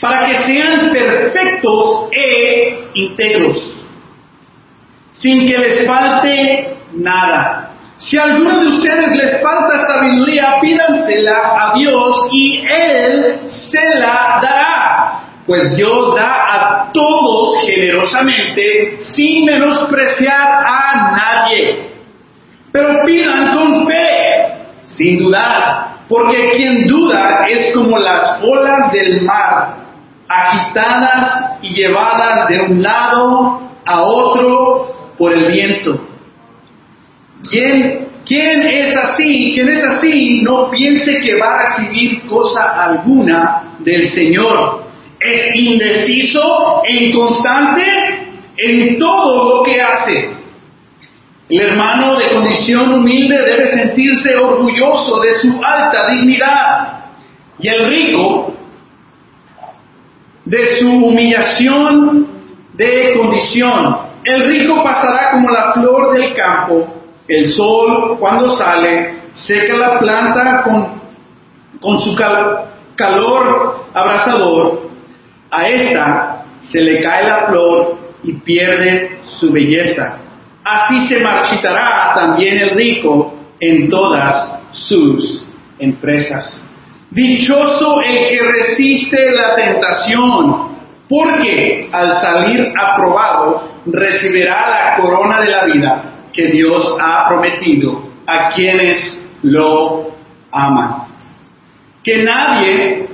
para 0.00 0.26
que 0.26 0.36
sean 0.36 0.92
perfectos 0.92 2.08
e 2.12 2.84
íntegros, 2.94 3.56
sin 5.10 5.48
que 5.48 5.58
les 5.58 5.84
falte 5.84 6.76
nada. 6.92 7.70
Si 7.96 8.16
a 8.16 8.22
alguno 8.22 8.60
de 8.60 8.68
ustedes 8.68 9.16
les 9.16 9.42
falta 9.42 9.84
sabiduría, 9.84 10.58
pídansela 10.60 11.56
a 11.58 11.74
Dios 11.76 12.28
y 12.30 12.64
Él 12.64 13.40
se 13.48 13.98
la 13.98 14.38
dará. 14.40 15.20
Pues 15.44 15.74
Dios 15.74 16.14
da 16.14 16.30
a 16.54 16.92
todos 16.92 17.64
generosamente 17.66 18.98
sin 19.16 19.44
menospreciar 19.44 20.64
a 20.64 21.16
nadie. 21.16 21.90
Pero 22.70 23.04
pidan 23.04 23.56
con 23.56 23.86
fe, 23.88 24.21
sin 25.02 25.18
dudar, 25.18 25.96
porque 26.08 26.52
quien 26.56 26.86
duda 26.86 27.40
es 27.48 27.74
como 27.74 27.98
las 27.98 28.40
olas 28.42 28.92
del 28.92 29.22
mar, 29.22 29.76
agitadas 30.28 31.58
y 31.62 31.74
llevadas 31.74 32.48
de 32.48 32.60
un 32.60 32.82
lado 32.82 33.60
a 33.84 34.02
otro 34.02 35.14
por 35.18 35.32
el 35.32 35.50
viento. 35.50 36.08
¿Quién, 37.50 38.08
¿Quién 38.24 38.62
es 38.62 38.96
así? 38.96 39.52
¿Quién 39.54 39.68
es 39.68 39.84
así? 39.84 40.40
No 40.42 40.70
piense 40.70 41.18
que 41.18 41.38
va 41.38 41.54
a 41.54 41.58
recibir 41.58 42.22
cosa 42.26 42.84
alguna 42.84 43.76
del 43.80 44.08
Señor. 44.10 44.84
Es 45.18 45.56
indeciso 45.56 46.82
e 46.84 47.06
inconstante 47.06 47.84
en 48.56 48.98
todo 48.98 49.56
lo 49.56 49.62
que 49.64 49.80
hace. 49.80 50.41
El 51.48 51.60
hermano 51.60 52.16
de 52.16 52.30
condición 52.30 52.92
humilde 52.94 53.36
debe 53.44 53.70
sentirse 53.70 54.36
orgulloso 54.36 55.20
de 55.20 55.34
su 55.34 55.60
alta 55.62 56.10
dignidad 56.10 57.04
y 57.58 57.68
el 57.68 57.86
rico 57.88 58.54
de 60.44 60.78
su 60.78 60.88
humillación 60.88 62.26
de 62.74 63.14
condición. 63.16 63.98
El 64.24 64.48
rico 64.48 64.82
pasará 64.82 65.32
como 65.32 65.50
la 65.50 65.72
flor 65.72 66.12
del 66.14 66.34
campo 66.34 67.02
el 67.28 67.52
sol 67.52 68.16
cuando 68.18 68.56
sale 68.56 69.22
seca 69.34 69.74
la 69.76 69.98
planta 69.98 70.62
con, 70.62 71.00
con 71.80 71.98
su 71.98 72.14
calor 72.14 73.86
abrasador. 73.94 74.90
A 75.50 75.68
esta 75.68 76.44
se 76.70 76.80
le 76.80 77.02
cae 77.02 77.26
la 77.26 77.46
flor 77.46 77.96
y 78.22 78.32
pierde 78.34 79.18
su 79.38 79.50
belleza. 79.50 80.18
Así 80.64 81.06
se 81.08 81.20
marchitará 81.20 82.12
también 82.14 82.58
el 82.58 82.70
rico 82.70 83.34
en 83.58 83.88
todas 83.90 84.60
sus 84.72 85.44
empresas. 85.78 86.64
Dichoso 87.10 88.00
el 88.00 88.28
que 88.28 88.40
resiste 88.40 89.32
la 89.32 89.54
tentación, 89.54 90.72
porque 91.08 91.88
al 91.92 92.20
salir 92.20 92.72
aprobado 92.78 93.68
recibirá 93.86 94.66
la 94.68 95.02
corona 95.02 95.40
de 95.40 95.50
la 95.50 95.64
vida 95.64 96.04
que 96.32 96.46
Dios 96.46 96.96
ha 97.00 97.28
prometido 97.28 98.02
a 98.26 98.48
quienes 98.50 99.22
lo 99.42 100.10
aman. 100.50 101.08
Que 102.02 102.24
nadie, 102.24 103.08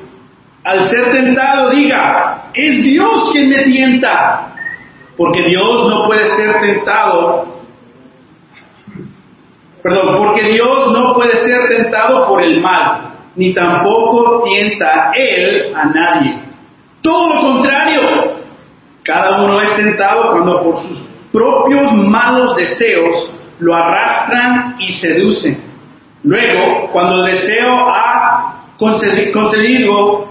al 0.64 0.88
ser 0.88 1.11
tentado, 1.11 1.71
diga, 1.71 2.50
es 2.55 2.83
Dios 2.83 3.31
quien 3.33 3.49
me 3.49 3.62
tienta, 3.64 4.48
porque 5.19 5.43
Dios 5.43 5.89
no 5.91 6.07
puede 6.07 6.35
ser 6.37 6.61
tentado, 6.61 7.45
perdón, 9.83 10.17
porque 10.17 10.45
Dios 10.53 10.93
no 10.93 11.13
puede 11.13 11.43
ser 11.43 11.69
tentado 11.69 12.29
por 12.29 12.41
el 12.41 12.61
mal, 12.63 13.15
ni 13.35 13.53
tampoco 13.53 14.45
tienta 14.45 15.11
Él 15.17 15.75
a 15.75 15.87
nadie. 15.87 16.39
Todo 17.03 17.35
lo 17.35 17.41
contrario, 17.41 18.01
cada 19.03 19.43
uno 19.43 19.61
es 19.61 19.75
tentado 19.75 20.31
cuando 20.31 20.63
por 20.63 20.83
sus 20.83 21.03
propios 21.33 21.93
malos 21.93 22.55
deseos 22.55 23.33
lo 23.59 23.75
arrastran 23.75 24.77
y 24.79 24.93
seducen. 25.01 25.61
Luego, 26.23 26.91
cuando 26.93 27.27
el 27.27 27.33
deseo 27.33 27.89
ha 27.89 28.63
concedido, 28.79 30.29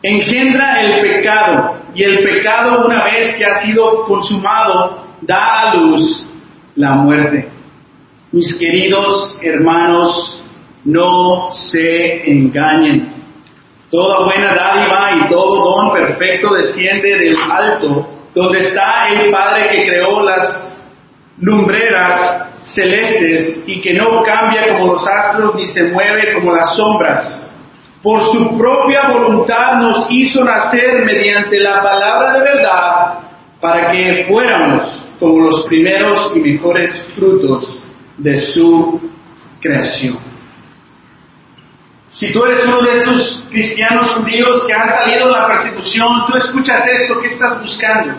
engendra 0.00 0.80
el 0.82 1.00
pecado, 1.00 1.79
y 1.94 2.02
el 2.02 2.24
pecado, 2.24 2.86
una 2.86 3.04
vez 3.04 3.34
que 3.36 3.44
ha 3.44 3.62
sido 3.62 4.04
consumado, 4.04 5.04
da 5.22 5.70
a 5.70 5.74
luz 5.74 6.26
la 6.76 6.92
muerte. 6.92 7.48
Mis 8.32 8.54
queridos 8.58 9.38
hermanos, 9.42 10.40
no 10.84 11.50
se 11.52 12.30
engañen. 12.30 13.12
Toda 13.90 14.24
buena 14.24 14.54
dádiva 14.54 15.10
y 15.16 15.28
todo 15.28 15.64
don 15.64 15.92
perfecto 15.92 16.54
desciende 16.54 17.18
del 17.18 17.36
alto 17.36 18.08
donde 18.34 18.60
está 18.60 19.08
el 19.08 19.30
Padre 19.30 19.68
que 19.70 19.88
creó 19.88 20.22
las 20.22 20.62
lumbreras 21.38 22.48
celestes 22.66 23.64
y 23.66 23.80
que 23.80 23.94
no 23.94 24.22
cambia 24.22 24.68
como 24.68 24.94
los 24.94 25.06
astros 25.06 25.54
ni 25.56 25.66
se 25.68 25.84
mueve 25.84 26.34
como 26.34 26.52
las 26.52 26.76
sombras. 26.76 27.49
Por 28.02 28.20
su 28.32 28.56
propia 28.56 29.08
voluntad 29.08 29.76
nos 29.76 30.06
hizo 30.10 30.42
nacer 30.42 31.04
mediante 31.04 31.58
la 31.60 31.82
palabra 31.82 32.32
de 32.34 32.40
verdad 32.40 33.18
para 33.60 33.90
que 33.90 34.26
fuéramos 34.28 35.04
como 35.18 35.50
los 35.50 35.66
primeros 35.66 36.32
y 36.34 36.40
mejores 36.40 37.04
frutos 37.14 37.82
de 38.16 38.40
su 38.52 39.00
creación. 39.60 40.18
Si 42.12 42.32
tú 42.32 42.44
eres 42.44 42.64
uno 42.64 42.80
de 42.80 43.02
esos 43.02 43.44
cristianos 43.50 44.14
judíos 44.14 44.64
que 44.66 44.72
han 44.72 44.88
salido 44.88 45.26
de 45.26 45.32
la 45.32 45.46
persecución, 45.46 46.26
tú 46.26 46.36
escuchas 46.36 46.88
esto, 46.88 47.20
¿qué 47.20 47.28
estás 47.28 47.60
buscando? 47.60 48.14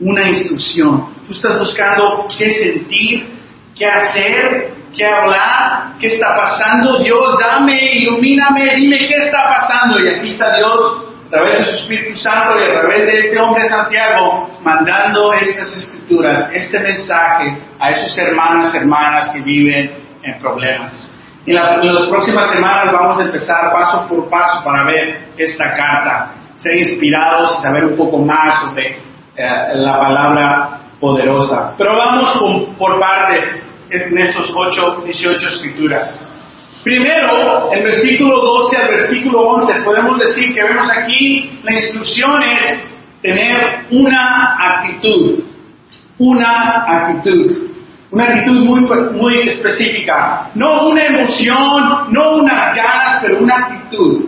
Una 0.00 0.28
instrucción. 0.28 1.08
Tú 1.26 1.32
estás 1.32 1.58
buscando 1.58 2.28
qué 2.38 2.50
sentir, 2.58 3.26
qué 3.74 3.86
hacer, 3.86 4.73
qué 4.96 5.06
hablar, 5.06 5.94
qué 6.00 6.14
está 6.14 6.34
pasando. 6.34 6.98
Dios, 6.98 7.36
dame, 7.38 7.92
ilumíname, 7.94 8.76
dime 8.76 8.98
qué 8.98 9.16
está 9.16 9.54
pasando. 9.56 10.00
Y 10.00 10.08
aquí 10.08 10.30
está 10.30 10.56
Dios 10.56 11.04
a 11.26 11.30
través 11.30 11.58
de 11.58 11.64
su 11.64 11.70
Espíritu 11.70 12.16
Santo 12.18 12.58
y 12.60 12.64
a 12.64 12.80
través 12.80 13.06
de 13.06 13.18
este 13.18 13.40
hombre 13.40 13.68
Santiago 13.68 14.50
mandando 14.62 15.32
estas 15.32 15.76
escrituras, 15.76 16.50
este 16.52 16.78
mensaje 16.80 17.58
a 17.78 17.90
esos 17.90 18.16
hermanas, 18.18 18.74
hermanas 18.74 19.30
que 19.30 19.40
viven 19.40 19.94
en 20.22 20.38
problemas. 20.38 21.10
En, 21.46 21.56
las 21.56 22.08
próximas 22.08 22.50
semanas 22.50 22.92
vamos 22.92 23.18
a 23.18 23.24
empezar 23.24 23.70
paso 23.72 24.06
por 24.08 24.30
paso 24.30 24.64
para 24.64 24.84
ver 24.84 25.28
esta 25.36 25.74
carta, 25.76 26.30
ser 26.56 26.78
inspirados 26.78 27.58
y 27.58 27.62
saber 27.62 27.84
un 27.84 27.96
poco 27.96 28.18
más 28.18 28.62
sobre 28.62 28.98
eh, 29.36 29.72
la 29.74 29.98
palabra 29.98 30.80
poderosa. 30.98 31.74
Pero 31.76 31.96
vamos 31.96 32.76
por 32.78 32.98
partes 32.98 33.68
en 33.90 34.18
estos 34.18 34.52
8, 34.54 35.02
18 35.04 35.48
escrituras. 35.48 36.28
Primero, 36.82 37.72
el 37.72 37.82
versículo 37.82 38.40
12 38.40 38.76
al 38.76 38.88
versículo 38.88 39.40
11, 39.40 39.72
podemos 39.82 40.18
decir 40.18 40.54
que 40.54 40.62
vemos 40.62 40.88
aquí 40.90 41.58
la 41.62 41.72
instrucción 41.72 42.42
es 42.42 42.80
tener 43.22 43.86
una 43.90 44.56
actitud, 44.58 45.44
una 46.18 46.84
actitud. 46.86 47.70
Una 48.10 48.26
actitud 48.26 48.60
muy, 48.60 48.80
muy 49.12 49.48
específica. 49.48 50.50
No 50.54 50.86
una 50.86 51.06
emoción, 51.06 52.06
no 52.10 52.36
unas 52.36 52.76
ganas, 52.76 53.18
pero 53.22 53.38
una 53.38 53.56
actitud. 53.56 54.26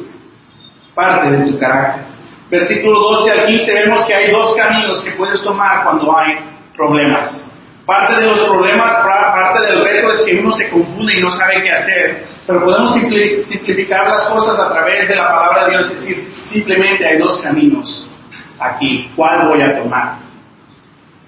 Parte 0.92 1.30
de 1.30 1.52
tu 1.52 1.58
carácter. 1.58 2.04
Versículo 2.50 2.98
12 2.98 3.30
al 3.30 3.46
15 3.46 3.72
vemos 3.72 4.04
que 4.06 4.14
hay 4.14 4.32
dos 4.32 4.56
caminos 4.56 5.02
que 5.02 5.12
puedes 5.12 5.40
tomar 5.42 5.84
cuando 5.84 6.16
hay 6.18 6.36
problemas. 6.76 7.45
Parte 7.86 8.20
de 8.20 8.26
los 8.26 8.40
problemas, 8.48 8.92
parte 9.04 9.60
del 9.66 9.84
reto 9.84 10.12
es 10.12 10.20
que 10.22 10.40
uno 10.40 10.52
se 10.52 10.68
confunde 10.68 11.18
y 11.18 11.22
no 11.22 11.30
sabe 11.30 11.62
qué 11.62 11.70
hacer. 11.70 12.24
Pero 12.46 12.64
podemos 12.64 12.94
simplificar 12.94 14.08
las 14.08 14.28
cosas 14.28 14.58
a 14.58 14.68
través 14.72 15.08
de 15.08 15.14
la 15.14 15.28
palabra 15.28 15.64
de 15.64 15.70
Dios, 15.70 15.90
es 15.90 16.00
decir, 16.00 16.32
simplemente 16.50 17.06
hay 17.06 17.18
dos 17.18 17.40
caminos 17.42 18.10
aquí. 18.58 19.08
¿Cuál 19.14 19.48
voy 19.48 19.62
a 19.62 19.80
tomar? 19.80 20.18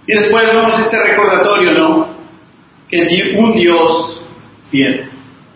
Y 0.07 0.15
después 0.15 0.53
vemos 0.53 0.79
este 0.81 1.03
recordatorio, 1.03 1.73
¿no? 1.73 2.19
que 2.89 3.35
un 3.37 3.53
Dios 3.53 4.25
fiel. 4.71 5.11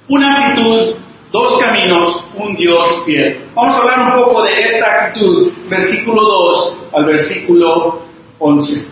Una 0.08 0.50
actitud, 0.50 0.96
dos 1.30 1.60
caminos, 1.60 2.24
un 2.36 2.54
Dios 2.56 3.04
fiel. 3.04 3.46
Vamos 3.54 3.74
a 3.74 3.78
hablar 3.78 3.98
un 4.00 4.24
poco 4.24 4.42
de 4.42 4.60
esta 4.60 5.06
actitud, 5.06 5.52
versículo 5.68 6.22
2 6.22 6.74
al 6.94 7.04
versículo 7.06 8.02
11. 8.38 8.91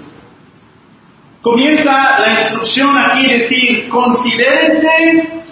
Comienza 1.42 2.18
la 2.18 2.40
instrucción 2.42 2.98
aquí 2.98 3.26
decir, 3.26 3.88
considérense 3.88 5.42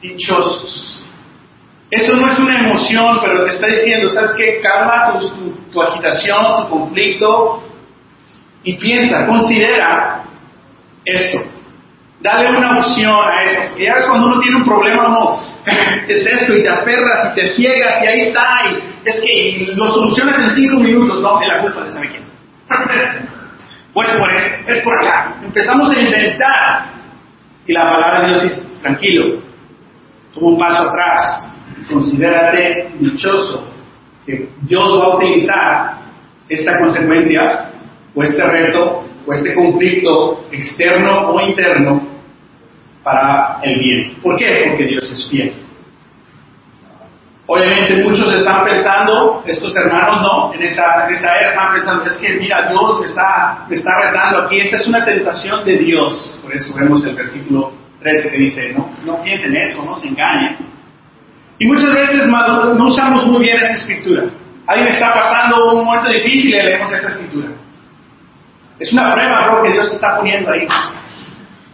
dichosos. 0.00 1.04
Eso 1.90 2.14
no 2.16 2.26
es 2.26 2.38
una 2.38 2.58
emoción, 2.58 3.18
pero 3.22 3.44
te 3.44 3.50
está 3.50 3.66
diciendo, 3.68 4.08
¿sabes 4.08 4.32
qué? 4.36 4.60
Calma 4.60 5.20
tu, 5.20 5.52
tu 5.70 5.82
agitación, 5.82 6.64
tu 6.64 6.70
conflicto 6.70 7.62
y 8.64 8.74
piensa, 8.74 9.26
considera 9.26 10.24
esto. 11.04 11.42
Dale 12.20 12.56
una 12.56 12.78
opción 12.78 13.20
a 13.28 13.42
eso. 13.42 13.62
Porque 13.68 13.84
ya 13.84 14.06
cuando 14.06 14.28
uno 14.28 14.40
tiene 14.40 14.56
un 14.56 14.64
problema, 14.64 15.08
uno 15.08 15.40
es 16.08 16.26
esto 16.26 16.56
y 16.56 16.62
te 16.62 16.68
aferras 16.68 17.32
y 17.32 17.40
te 17.40 17.48
ciegas 17.54 18.02
y 18.02 18.06
ahí 18.06 18.20
está. 18.22 18.60
Y 18.70 19.08
es 19.08 19.20
que 19.20 19.72
lo 19.74 19.92
solucionas 19.92 20.38
en 20.38 20.54
cinco 20.54 20.76
minutos. 20.76 21.20
No, 21.20 21.40
es 21.40 21.48
la 21.48 21.60
culpa 21.60 21.84
de 21.84 21.92
saber 21.92 22.10
quién. 22.10 22.22
pues 23.92 24.08
por 24.10 24.32
eso, 24.32 24.48
es 24.68 24.82
por 24.82 24.94
acá. 24.98 25.34
Empezamos 25.44 25.90
a 25.90 26.00
inventar. 26.00 26.84
Y 27.66 27.72
la 27.72 27.90
palabra 27.90 28.22
de 28.22 28.28
Dios 28.28 28.42
dice, 28.42 28.62
tranquilo, 28.80 29.42
toma 30.34 30.48
un 30.48 30.58
paso 30.58 30.88
atrás. 30.88 31.48
Considérate 31.90 32.92
dichoso 32.98 33.68
que 34.26 34.48
Dios 34.62 35.00
va 35.00 35.04
a 35.04 35.16
utilizar 35.16 35.98
esta 36.48 36.78
consecuencia 36.78 37.70
o 38.14 38.22
este 38.22 38.42
reto 38.42 39.04
o 39.26 39.32
este 39.32 39.54
conflicto 39.54 40.46
externo 40.50 41.30
o 41.30 41.40
interno 41.40 42.02
para 43.02 43.60
el 43.62 43.78
bien. 43.78 44.14
¿Por 44.22 44.36
qué? 44.36 44.66
Porque 44.68 44.86
Dios 44.86 45.10
es 45.10 45.30
fiel. 45.30 45.61
Obviamente 47.46 48.04
muchos 48.04 48.34
están 48.34 48.64
pensando, 48.64 49.42
estos 49.46 49.74
hermanos 49.74 50.22
no, 50.22 50.54
en 50.54 50.62
esa, 50.62 51.06
en 51.06 51.14
esa 51.14 51.36
era 51.36 51.50
están 51.50 51.72
pensando, 51.72 52.04
es 52.04 52.14
que 52.14 52.34
mira, 52.34 52.68
Dios 52.68 53.00
me 53.00 53.06
está, 53.06 53.66
me 53.68 53.76
está 53.76 53.90
retando 54.00 54.38
aquí, 54.42 54.60
esta 54.60 54.76
es 54.76 54.86
una 54.86 55.04
tentación 55.04 55.64
de 55.64 55.76
Dios. 55.78 56.38
Por 56.40 56.54
eso 56.54 56.72
vemos 56.74 57.04
el 57.04 57.16
versículo 57.16 57.72
13 58.00 58.30
que 58.30 58.38
dice, 58.38 58.72
no, 58.74 58.88
no 59.04 59.22
piensen 59.22 59.56
eso, 59.56 59.84
no 59.84 59.96
se 59.96 60.08
engañen. 60.08 60.56
Y 61.58 61.66
muchas 61.66 61.90
veces 61.90 62.26
no 62.26 62.86
usamos 62.86 63.26
muy 63.26 63.40
bien 63.40 63.56
esta 63.56 63.74
escritura. 63.74 64.24
Alguien 64.66 64.88
está 64.88 65.12
pasando 65.12 65.72
un 65.72 65.84
momento 65.84 66.10
difícil 66.10 66.54
y 66.54 66.62
leemos 66.62 66.92
esta 66.92 67.08
escritura. 67.08 67.48
Es 68.78 68.92
una 68.92 69.14
prueba, 69.14 69.42
bro, 69.42 69.62
que 69.62 69.72
Dios 69.72 69.92
está 69.92 70.16
poniendo 70.16 70.50
ahí. 70.50 70.66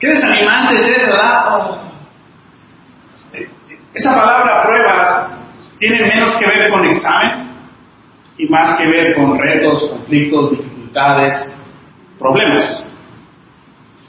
Qué 0.00 0.08
desanimante 0.08 0.74
es 0.74 0.98
eso, 0.98 1.10
¿verdad? 1.10 1.44
Oh. 1.48 1.78
Esa 3.94 4.14
palabra 4.14 4.57
tiene 5.78 6.00
menos 6.00 6.34
que 6.36 6.46
ver 6.46 6.70
con 6.70 6.84
examen 6.84 7.48
y 8.36 8.46
más 8.46 8.78
que 8.78 8.86
ver 8.86 9.14
con 9.14 9.38
retos, 9.38 9.88
conflictos, 9.90 10.50
dificultades, 10.52 11.52
problemas. 12.18 12.86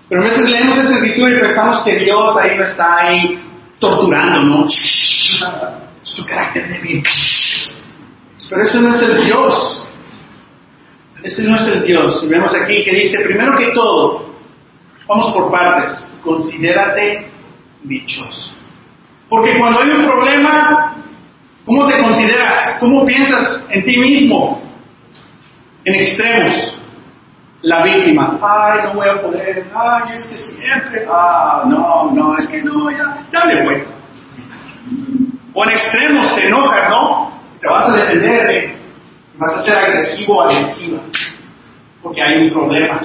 Pero 0.07 0.21
a 0.21 0.25
veces 0.25 0.49
leemos 0.49 0.77
esta 0.77 0.95
escritura 0.95 1.31
y 1.31 1.39
pensamos 1.39 1.83
que 1.83 1.99
Dios 1.99 2.37
ahí 2.37 2.57
nos 2.57 2.69
está 2.69 2.97
ahí 3.01 3.43
torturando, 3.79 4.41
¿no? 4.41 4.65
Es 4.65 6.15
tu 6.15 6.25
carácter 6.25 6.67
débil. 6.67 7.03
Pero 8.49 8.63
eso 8.63 8.81
no 8.81 8.95
es 8.95 9.01
el 9.01 9.25
Dios. 9.25 9.87
Ese 11.23 11.43
no 11.43 11.55
es 11.57 11.67
el 11.67 11.85
Dios. 11.85 12.23
Y 12.23 12.27
vemos 12.29 12.53
aquí 12.55 12.83
que 12.83 12.91
dice, 12.91 13.17
primero 13.25 13.57
que 13.57 13.67
todo, 13.71 14.29
Vamos 15.09 15.33
por 15.33 15.49
partes. 15.49 16.05
Considérate 16.23 17.25
dichoso. 17.83 18.53
Porque 19.27 19.57
cuando 19.57 19.79
hay 19.79 19.89
un 19.89 20.05
problema, 20.05 20.88
¿cómo 21.69 21.85
te 21.85 21.99
consideras? 21.99 22.77
¿Cómo 22.79 23.05
piensas 23.05 23.63
en 23.69 23.85
ti 23.85 23.97
mismo? 23.99 24.59
En 25.85 25.93
extremos. 25.93 26.75
La 27.61 27.83
víctima, 27.83 28.39
ay, 28.41 28.79
no 28.85 28.93
voy 28.93 29.07
a 29.09 29.21
poder, 29.21 29.69
ay, 29.75 30.13
es 30.15 30.25
que 30.27 30.37
siempre, 30.37 31.05
ah, 31.11 31.63
no, 31.67 32.09
no, 32.11 32.37
es 32.37 32.47
que 32.47 32.63
no, 32.63 32.89
ya, 32.89 33.17
ya 33.33 33.45
le 33.45 33.63
voy. 33.65 33.83
O 35.53 35.63
en 35.65 35.69
extremos 35.71 36.35
te 36.35 36.47
enojas, 36.47 36.89
¿no? 36.89 37.33
Te 37.59 37.67
vas 37.67 37.89
a 37.89 37.95
defender, 37.97 38.51
¿eh? 38.51 38.77
vas 39.37 39.55
a 39.55 39.63
ser 39.63 39.77
agresivo 39.77 40.37
o 40.37 40.41
agresiva, 40.41 40.99
porque 42.01 42.21
hay 42.21 42.45
un 42.45 42.53
problema. 42.53 43.01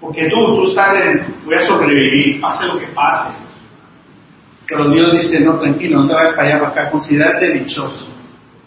Porque 0.00 0.26
tú, 0.30 0.56
tú 0.56 0.68
estás 0.68 0.94
en, 1.04 1.34
voy 1.44 1.56
a 1.56 1.66
sobrevivir, 1.66 2.40
pase 2.40 2.64
lo 2.66 2.78
que 2.78 2.86
pase. 2.86 3.34
Pero 4.68 4.90
Dios 4.90 5.12
dice, 5.12 5.40
no, 5.40 5.58
tranquilo, 5.58 6.02
no 6.02 6.08
te 6.08 6.14
vayas 6.14 6.34
para 6.34 6.48
allá, 6.48 6.58
para 6.58 6.70
acá, 6.70 6.90
considérate 6.90 7.52
dichoso. 7.52 8.08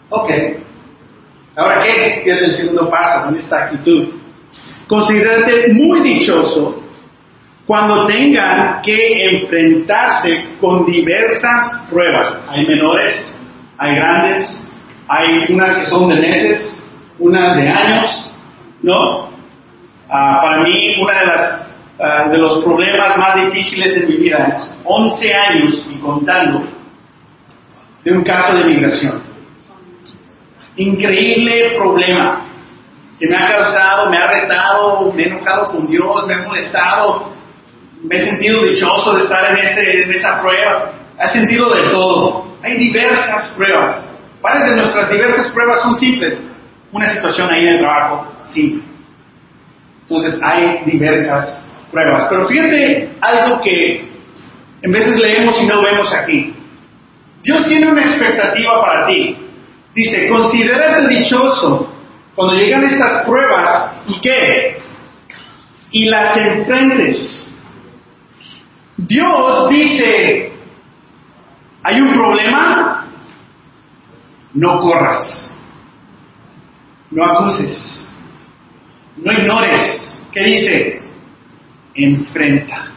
Ok. 0.08 0.30
Ahora, 1.56 1.82
¿qué? 1.82 2.22
¿Qué 2.24 2.30
es 2.30 2.42
el 2.42 2.54
segundo 2.54 2.88
paso 2.88 3.26
con 3.26 3.36
esta 3.36 3.64
actitud? 3.64 4.08
Considérate 4.86 5.72
muy 5.72 6.00
dichoso 6.00 6.82
cuando 7.66 8.06
tengan 8.06 8.82
que 8.82 9.24
enfrentarse 9.36 10.44
con 10.60 10.84
diversas 10.86 11.84
pruebas. 11.90 12.40
Hay 12.48 12.66
menores, 12.66 13.32
hay 13.78 13.94
grandes, 13.94 14.66
hay 15.06 15.52
unas 15.52 15.76
que 15.76 15.86
son 15.86 16.08
de 16.08 16.16
meses, 16.16 16.82
unas 17.18 17.56
de 17.56 17.68
años, 17.68 18.30
¿no? 18.82 19.30
Ah, 20.08 20.40
para 20.42 20.62
mí, 20.64 20.96
uno 21.00 21.12
de, 21.12 21.29
ah, 22.02 22.28
de 22.28 22.38
los 22.38 22.62
problemas 22.64 23.16
más 23.16 23.36
difíciles 23.44 23.94
de 23.94 24.06
mi 24.06 24.16
vida 24.16 24.54
es 24.56 24.74
11 24.84 25.34
años 25.34 25.90
y 25.92 25.98
contando 25.98 26.62
de 28.04 28.12
un 28.12 28.24
caso 28.24 28.56
de 28.56 28.64
migración. 28.64 29.22
Increíble 30.76 31.74
problema 31.76 32.46
que 33.18 33.28
me 33.28 33.36
ha 33.36 33.48
causado, 33.48 34.10
me 34.10 34.16
ha 34.16 34.26
retado, 34.28 35.12
me 35.12 35.24
he 35.24 35.26
enojado 35.28 35.68
con 35.68 35.86
Dios, 35.86 36.26
me 36.26 36.34
ha 36.34 36.42
molestado, 36.42 37.32
me 38.02 38.16
he 38.16 38.24
sentido 38.24 38.64
dichoso 38.64 39.14
de 39.14 39.24
estar 39.24 39.50
en, 39.50 39.58
este, 39.58 40.04
en 40.04 40.10
esa 40.12 40.40
prueba, 40.40 40.92
he 41.22 41.28
sentido 41.28 41.74
de 41.74 41.90
todo. 41.90 42.46
Hay 42.62 42.78
diversas 42.78 43.54
pruebas. 43.56 44.04
¿Cuáles 44.40 44.70
de 44.70 44.76
nuestras 44.76 45.10
diversas 45.10 45.50
pruebas 45.52 45.82
son 45.82 45.96
simples? 45.96 46.40
Una 46.92 47.10
situación 47.10 47.52
ahí 47.52 47.66
en 47.66 47.74
el 47.74 47.78
trabajo, 47.80 48.26
simple. 48.50 48.82
Entonces 50.02 50.40
hay 50.42 50.82
diversas 50.86 51.69
pruebas. 51.90 52.26
Pero 52.28 52.46
fíjate 52.46 53.10
algo 53.20 53.60
que 53.62 54.08
en 54.82 54.92
veces 54.92 55.16
leemos 55.16 55.60
y 55.60 55.66
no 55.66 55.82
vemos 55.82 56.12
aquí. 56.12 56.54
Dios 57.42 57.66
tiene 57.66 57.90
una 57.90 58.02
expectativa 58.02 58.80
para 58.80 59.06
ti. 59.06 59.36
Dice, 59.94 60.28
considérate 60.28 61.08
dichoso 61.08 61.92
cuando 62.34 62.54
llegan 62.54 62.84
estas 62.84 63.26
pruebas 63.26 63.92
y 64.06 64.20
qué? 64.20 64.78
Y 65.90 66.04
las 66.06 66.36
enfrentes. 66.36 67.46
Dios 68.96 69.68
dice, 69.70 70.52
hay 71.82 72.00
un 72.00 72.12
problema, 72.12 73.06
no 74.52 74.80
corras, 74.80 75.50
no 77.10 77.24
acuses, 77.24 78.08
no 79.16 79.32
ignores, 79.32 80.10
¿Qué 80.32 80.44
dice? 80.44 81.02
Enfrenta. 81.94 82.92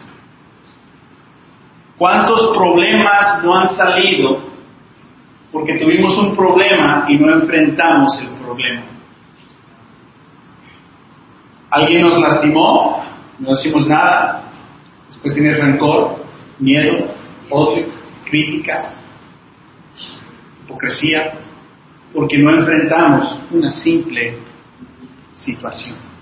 ¿Cuántos 1.97 2.55
problemas 2.55 3.43
no 3.43 3.55
han 3.55 3.75
salido 3.75 4.51
porque 5.51 5.77
tuvimos 5.77 6.17
un 6.17 6.35
problema 6.35 7.05
y 7.07 7.17
no 7.17 7.33
enfrentamos 7.33 8.19
el 8.21 8.29
problema? 8.43 8.81
¿Alguien 11.69 12.01
nos 12.01 12.19
lastimó? 12.19 13.03
No 13.39 13.49
decimos 13.55 13.87
nada. 13.87 14.43
Después 15.07 15.33
tienes 15.33 15.59
rencor, 15.59 16.23
miedo, 16.59 17.07
odio, 17.49 17.87
crítica, 18.25 18.93
hipocresía, 20.63 21.33
porque 22.13 22.37
no 22.37 22.59
enfrentamos 22.59 23.39
una 23.51 23.71
simple 23.71 24.37
situación. 25.33 26.12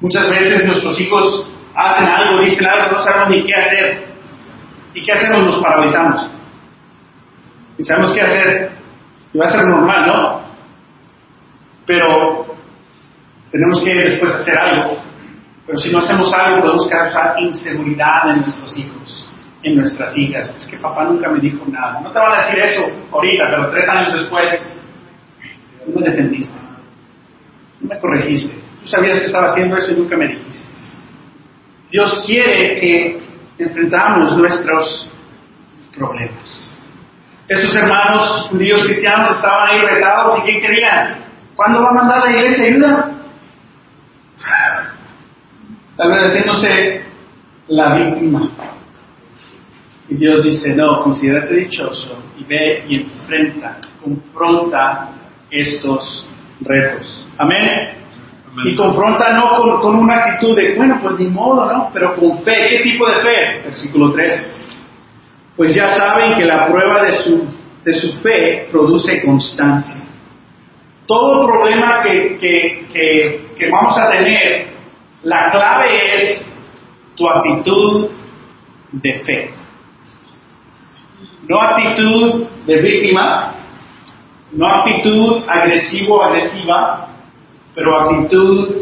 Muchas 0.00 0.30
veces 0.30 0.64
nuestros 0.64 1.00
hijos 1.00 1.50
hacen 1.74 2.08
algo, 2.08 2.40
dicen 2.40 2.66
algo, 2.66 2.96
no 2.96 3.04
sabemos 3.04 3.30
ni 3.30 3.42
qué 3.42 3.54
hacer. 3.54 4.04
¿Y 4.94 5.02
qué 5.02 5.12
hacemos? 5.12 5.44
Nos 5.46 5.62
paralizamos. 5.62 6.30
Y 7.78 7.84
sabemos 7.84 8.12
qué 8.12 8.20
hacer. 8.20 8.70
Y 9.32 9.38
va 9.38 9.46
a 9.46 9.50
ser 9.50 9.64
normal, 9.66 10.06
¿no? 10.06 10.40
Pero 11.86 12.56
tenemos 13.50 13.82
que 13.82 13.94
después 13.94 14.34
hacer 14.34 14.58
algo. 14.58 14.98
Pero 15.66 15.78
si 15.78 15.90
no 15.90 15.98
hacemos 15.98 16.32
algo, 16.32 16.62
podemos 16.62 16.88
causar 16.88 17.34
inseguridad 17.40 18.30
en 18.30 18.40
nuestros 18.40 18.78
hijos, 18.78 19.30
en 19.62 19.76
nuestras 19.76 20.16
hijas. 20.16 20.54
Es 20.56 20.66
que 20.66 20.78
papá 20.78 21.04
nunca 21.04 21.28
me 21.28 21.40
dijo 21.40 21.64
nada. 21.68 22.00
No 22.00 22.10
te 22.10 22.18
van 22.18 22.32
a 22.32 22.44
decir 22.44 22.58
eso 22.58 22.90
ahorita, 23.12 23.50
pero 23.50 23.70
tres 23.70 23.88
años 23.88 24.14
después, 24.14 24.74
no 25.86 26.00
me 26.00 26.08
defendiste. 26.08 26.54
No 27.80 27.88
me 27.88 28.00
corregiste. 28.00 28.57
Sabías 28.90 29.20
que 29.20 29.26
estaba 29.26 29.52
haciendo 29.52 29.76
eso 29.76 29.92
y 29.92 29.96
nunca 29.96 30.16
me 30.16 30.28
dijiste. 30.28 30.68
Dios 31.90 32.22
quiere 32.26 32.80
que 32.80 33.20
enfrentamos 33.58 34.36
nuestros 34.36 35.08
problemas. 35.96 36.76
Esos 37.48 37.74
hermanos 37.74 38.48
judíos 38.50 38.82
cristianos 38.84 39.36
estaban 39.36 39.68
ahí 39.68 39.80
retados 39.80 40.38
y 40.38 40.46
¿qué 40.46 40.60
querían? 40.60 41.16
¿Cuándo 41.56 41.82
va 41.82 41.90
a 41.90 41.94
mandar 41.94 42.24
la 42.24 42.30
iglesia 42.36 42.66
ayuda? 42.66 43.10
Tal 45.96 46.10
la 47.68 47.94
víctima. 47.94 48.50
Y 50.08 50.14
Dios 50.14 50.42
dice, 50.44 50.74
no, 50.74 51.02
considérate 51.02 51.54
dichoso 51.54 52.22
y 52.38 52.44
ve 52.44 52.84
y 52.88 53.02
enfrenta, 53.02 53.78
confronta 54.02 55.08
estos 55.50 56.28
retos. 56.60 57.28
Amén. 57.36 58.07
Y 58.64 58.74
confronta 58.74 59.32
no 59.34 59.80
con, 59.80 59.94
una 59.94 60.16
actitud 60.16 60.56
de, 60.56 60.74
bueno, 60.74 60.98
pues 61.00 61.18
ni 61.18 61.26
modo, 61.26 61.70
¿no? 61.72 61.90
Pero 61.92 62.16
con 62.16 62.42
fe. 62.42 62.68
¿Qué 62.68 62.78
tipo 62.80 63.06
de 63.06 63.16
fe? 63.16 63.60
Versículo 63.64 64.12
3. 64.12 64.56
Pues 65.56 65.74
ya 65.74 65.94
saben 65.94 66.36
que 66.36 66.44
la 66.44 66.66
prueba 66.66 67.02
de 67.02 67.12
su, 67.18 67.46
de 67.84 67.94
su 67.94 68.12
fe 68.20 68.68
produce 68.70 69.22
constancia. 69.22 70.02
Todo 71.06 71.46
problema 71.46 72.02
que, 72.02 72.36
que, 72.36 73.46
que 73.58 73.70
vamos 73.70 73.98
a 73.98 74.10
tener, 74.10 74.68
la 75.22 75.50
clave 75.50 76.22
es 76.22 76.52
tu 77.16 77.28
actitud 77.28 78.08
de 78.92 79.12
fe. 79.20 79.50
No 81.48 81.60
actitud 81.60 82.46
de 82.66 82.76
víctima, 82.80 83.54
no 84.52 84.66
actitud 84.66 85.44
agresivo-agresiva, 85.48 87.07
pero 87.78 88.10
actitud 88.10 88.74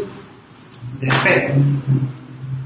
de 0.99 1.11
fe. 1.21 1.53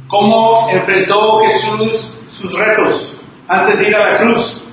¿Cómo 0.07 0.69
enfrentó 0.71 1.41
Jesús 1.41 2.13
sus 2.31 2.53
retos 2.53 3.13
antes 3.49 3.77
de 3.77 3.89
ir 3.89 3.95
a 3.95 4.11
la 4.11 4.17
cruz? 4.19 4.63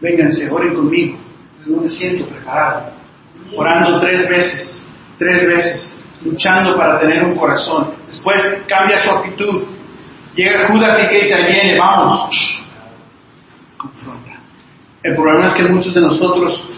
Vénganse, 0.00 0.50
oren 0.50 0.74
conmigo. 0.74 1.18
No 1.66 1.82
me 1.82 1.88
siento 1.88 2.26
preparado. 2.26 2.90
Orando 3.56 4.00
tres 4.00 4.28
veces, 4.28 4.84
tres 5.18 5.46
veces, 5.46 6.00
luchando 6.24 6.76
para 6.76 6.98
tener 6.98 7.24
un 7.24 7.36
corazón. 7.36 7.92
Después 8.06 8.36
cambia 8.66 9.04
su 9.04 9.10
actitud. 9.10 9.66
Llega 10.34 10.66
Judas 10.66 10.98
y 10.98 11.14
que 11.14 11.22
dice, 11.22 11.44
viene, 11.46 11.78
vamos. 11.78 12.28
Confronta. 13.76 14.32
El 15.04 15.14
problema 15.14 15.46
es 15.46 15.54
que 15.54 15.62
muchos 15.68 15.94
de 15.94 16.00
nosotros 16.00 16.68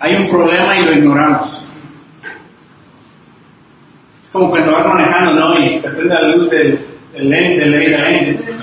hay 0.00 0.16
un 0.16 0.28
problema 0.28 0.76
y 0.76 0.84
lo 0.84 0.92
ignoramos 0.92 1.65
como 4.36 4.50
cuando 4.50 4.72
vas 4.72 4.86
manejando, 4.86 5.32
¿no? 5.32 5.58
Y 5.58 5.80
te 5.80 5.88
prende 5.88 6.14
la 6.14 6.28
luz 6.28 6.48
del, 6.50 6.86
del 7.12 7.28
lente, 7.28 7.64
del 7.64 7.90
lente. 7.90 8.54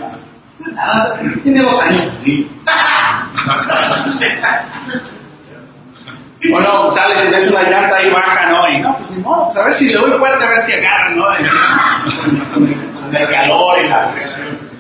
Nada, 0.76 1.20
tiene 1.44 1.62
dos 1.62 1.82
años 1.82 2.04
así. 2.04 2.50
bueno, 6.50 6.92
sales 6.92 7.26
y 7.26 7.30
ves 7.32 7.52
una 7.52 7.64
llanta 7.64 8.02
y 8.04 8.10
baja, 8.12 8.50
¿no? 8.50 8.70
Y 8.70 8.80
no, 8.82 8.96
pues 8.98 9.12
ni 9.12 9.24
modo, 9.24 9.46
pues 9.48 9.58
a 9.58 9.66
ver 9.66 9.74
si 9.76 9.86
le 9.86 9.94
doy 9.96 10.12
fuerte, 10.12 10.46
a 10.46 10.50
ver 10.50 10.62
si 10.66 10.74
agarra, 10.74 11.10
¿no? 11.12 11.26
El 13.18 13.28
calor 13.30 13.80
y 13.84 13.88
la, 13.90 14.12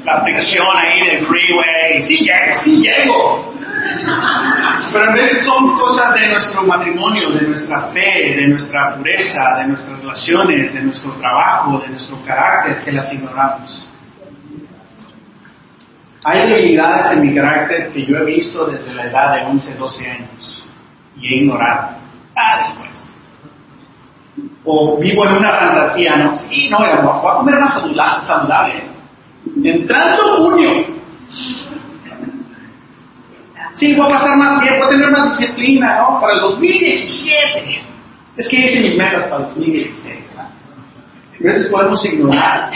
la 0.05 0.21
fricción 0.21 0.67
ahí 0.77 1.07
del 1.07 1.25
freeway. 1.25 2.01
Sí 2.03 2.17
llego, 2.23 2.55
sí 2.63 2.81
llego. 2.81 3.53
Pero 4.93 5.05
en 5.05 5.13
vez 5.13 5.45
son 5.45 5.77
cosas 5.77 6.13
de 6.13 6.29
nuestro 6.29 6.63
matrimonio, 6.63 7.31
de 7.31 7.47
nuestra 7.47 7.87
fe, 7.87 8.35
de 8.35 8.47
nuestra 8.47 8.95
pureza, 8.95 9.57
de 9.59 9.67
nuestras 9.67 9.99
relaciones, 9.99 10.73
de 10.73 10.81
nuestro 10.81 11.11
trabajo, 11.13 11.79
de 11.79 11.89
nuestro 11.89 12.23
carácter, 12.25 12.83
que 12.83 12.91
las 12.91 13.11
ignoramos. 13.13 13.87
Hay 16.25 16.47
debilidades 16.47 17.17
en 17.17 17.27
mi 17.27 17.35
carácter 17.35 17.91
que 17.91 18.05
yo 18.05 18.17
he 18.17 18.25
visto 18.25 18.65
desde 18.65 18.93
la 18.93 19.05
edad 19.05 19.35
de 19.35 19.45
11, 19.45 19.75
12 19.75 20.09
años 20.09 20.63
y 21.17 21.27
he 21.27 21.37
ignorado. 21.43 21.97
Ah, 22.35 22.59
después. 22.59 22.91
O 24.63 24.97
vivo 24.97 25.25
en 25.25 25.33
una 25.35 25.51
fantasía, 25.51 26.15
¿no? 26.17 26.35
Sí, 26.37 26.69
no, 26.69 26.77
voy 26.77 26.87
a 26.87 27.35
comer 27.37 27.59
más 27.59 27.73
saludable. 28.25 28.83
Entrando 29.63 30.37
junio, 30.37 30.87
Sí, 33.75 33.95
voy 33.95 34.05
a 34.05 34.09
pasar 34.09 34.37
más 34.37 34.61
tiempo, 34.61 34.85
voy 34.85 34.87
a 34.87 34.97
tener 34.97 35.11
más 35.11 35.37
disciplina, 35.37 35.99
¿no? 35.99 36.21
Para 36.21 36.33
el 36.33 36.39
2017. 36.41 37.83
Es 38.37 38.47
que 38.47 38.55
hice 38.57 38.79
mis 38.81 38.97
metas 38.97 39.23
para 39.23 39.37
el 39.37 39.49
2017. 39.49 40.23
A 40.37 41.43
veces 41.43 41.67
podemos 41.71 42.05
ignorar 42.05 42.71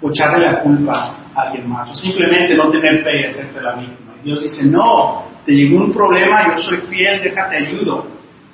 o 0.00 0.10
echarle 0.10 0.46
la 0.46 0.60
culpa 0.60 1.16
a 1.34 1.42
alguien 1.42 1.68
más, 1.68 1.90
o 1.90 1.94
simplemente 1.94 2.54
no 2.54 2.70
tener 2.70 3.02
fe 3.02 3.20
y 3.20 3.24
hacerte 3.24 3.60
la 3.60 3.74
víctima. 3.74 4.12
Y 4.22 4.26
Dios 4.26 4.42
dice, 4.42 4.64
no, 4.66 5.24
te 5.44 5.52
llegó 5.52 5.84
un 5.84 5.92
problema, 5.92 6.46
yo 6.48 6.62
soy 6.62 6.78
fiel, 6.88 7.22
déjate 7.22 7.56
ayudo. 7.56 8.06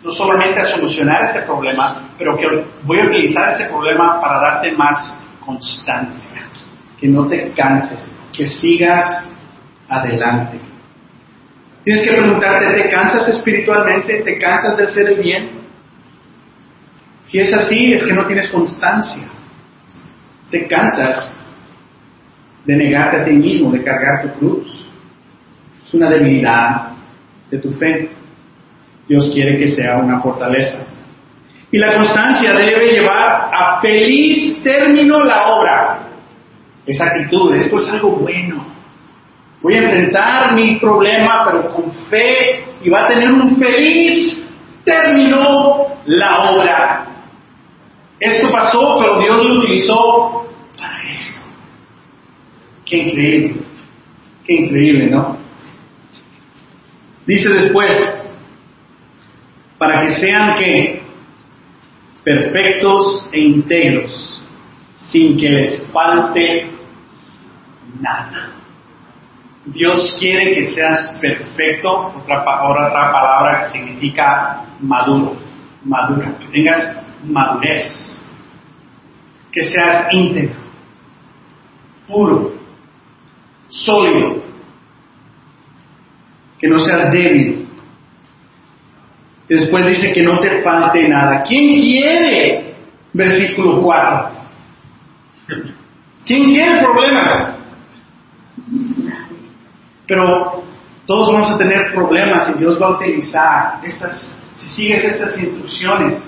No 0.02 0.10
solamente 0.12 0.60
a 0.60 0.64
solucionar 0.64 1.24
este 1.26 1.42
problema, 1.42 2.10
pero 2.18 2.36
que 2.36 2.46
voy 2.84 3.00
a 3.00 3.04
utilizar 3.04 3.50
este 3.50 3.66
problema 3.66 4.20
para 4.20 4.40
darte 4.40 4.72
más 4.72 5.16
constancia, 5.44 6.42
que 6.98 7.08
no 7.08 7.26
te 7.26 7.50
canses, 7.52 8.14
que 8.32 8.46
sigas 8.46 9.24
adelante. 9.88 10.58
Tienes 11.84 12.04
que 12.04 12.12
preguntarte, 12.12 12.82
¿te 12.82 12.90
cansas 12.90 13.28
espiritualmente? 13.28 14.22
¿Te 14.22 14.38
cansas 14.38 14.76
de 14.76 14.84
hacer 14.84 15.08
el 15.08 15.20
bien? 15.20 15.50
Si 17.26 17.38
es 17.38 17.52
así, 17.52 17.92
es 17.92 18.04
que 18.04 18.12
no 18.12 18.26
tienes 18.26 18.48
constancia. 18.50 19.24
Te 20.50 20.66
cansas 20.66 21.36
de 22.64 22.76
negarte 22.76 23.16
a 23.18 23.24
ti 23.24 23.32
mismo, 23.32 23.72
de 23.72 23.82
cargar 23.82 24.22
tu 24.22 24.38
cruz. 24.38 24.86
Es 25.84 25.94
una 25.94 26.08
debilidad 26.08 26.90
de 27.50 27.58
tu 27.58 27.72
fe. 27.72 28.10
Dios 29.08 29.30
quiere 29.32 29.58
que 29.58 29.72
sea 29.72 29.96
una 29.96 30.20
fortaleza. 30.20 30.86
Y 31.72 31.78
la 31.78 31.94
constancia 31.94 32.52
debe 32.52 32.92
llevar 32.92 33.50
a 33.52 33.80
feliz 33.80 34.62
término 34.62 35.24
la 35.24 35.48
obra. 35.48 35.98
Esa 36.86 37.06
actitud, 37.06 37.54
esto 37.54 37.80
es 37.82 37.88
algo 37.94 38.10
bueno. 38.10 38.64
Voy 39.62 39.74
a 39.74 39.82
enfrentar 39.82 40.54
mi 40.54 40.76
problema, 40.76 41.44
pero 41.44 41.72
con 41.72 41.92
fe, 42.10 42.64
y 42.82 42.90
va 42.90 43.04
a 43.04 43.08
tener 43.08 43.30
un 43.30 43.56
feliz 43.56 44.42
término 44.84 45.86
la 46.06 46.50
obra. 46.50 47.06
Esto 48.18 48.50
pasó, 48.50 48.98
pero 49.00 49.20
Dios 49.20 49.44
lo 49.44 49.54
utilizó 49.60 50.46
para 50.76 51.10
esto. 51.10 51.40
Qué 52.84 52.96
increíble, 52.98 53.54
qué 54.44 54.54
increíble, 54.54 55.06
¿no? 55.06 55.36
Dice 57.26 57.48
después, 57.48 58.18
para 59.78 60.00
que 60.00 60.14
sean 60.16 60.56
que 60.56 61.02
perfectos 62.24 63.28
e 63.32 63.40
íntegros, 63.40 64.42
sin 65.10 65.36
que 65.36 65.48
les 65.48 65.86
falte 65.92 66.70
nada. 68.00 68.52
Dios 69.66 70.16
quiere 70.18 70.54
que 70.54 70.74
seas 70.74 71.16
perfecto, 71.20 72.12
otra, 72.16 72.42
otra 72.64 73.12
palabra 73.12 73.60
que 73.62 73.78
significa 73.78 74.64
maduro, 74.80 75.36
madura, 75.84 76.34
que 76.40 76.46
tengas 76.46 76.96
madurez, 77.24 78.24
que 79.52 79.64
seas 79.64 80.08
íntegro. 80.12 80.60
puro, 82.08 82.54
sólido, 83.68 84.42
que 86.58 86.68
no 86.68 86.78
seas 86.80 87.12
débil. 87.12 87.68
Después 89.48 89.86
dice 89.86 90.12
que 90.12 90.22
no 90.22 90.40
te 90.40 90.62
falte 90.62 91.08
nada. 91.08 91.42
¿Quién 91.42 91.80
quiere? 91.80 92.74
Versículo 93.12 93.80
4. 93.82 94.30
¿Quién 96.26 96.44
quiere 96.44 96.80
problemas? 96.80 97.61
Pero 100.12 100.62
todos 101.06 101.32
vamos 101.32 101.50
a 101.52 101.56
tener 101.56 101.90
problemas 101.94 102.50
y 102.50 102.58
Dios 102.58 102.78
va 102.78 102.88
a 102.88 102.90
utilizar 102.90 103.80
estas, 103.82 104.20
si 104.56 104.68
sigues 104.74 105.04
estas 105.04 105.38
instrucciones, 105.38 106.22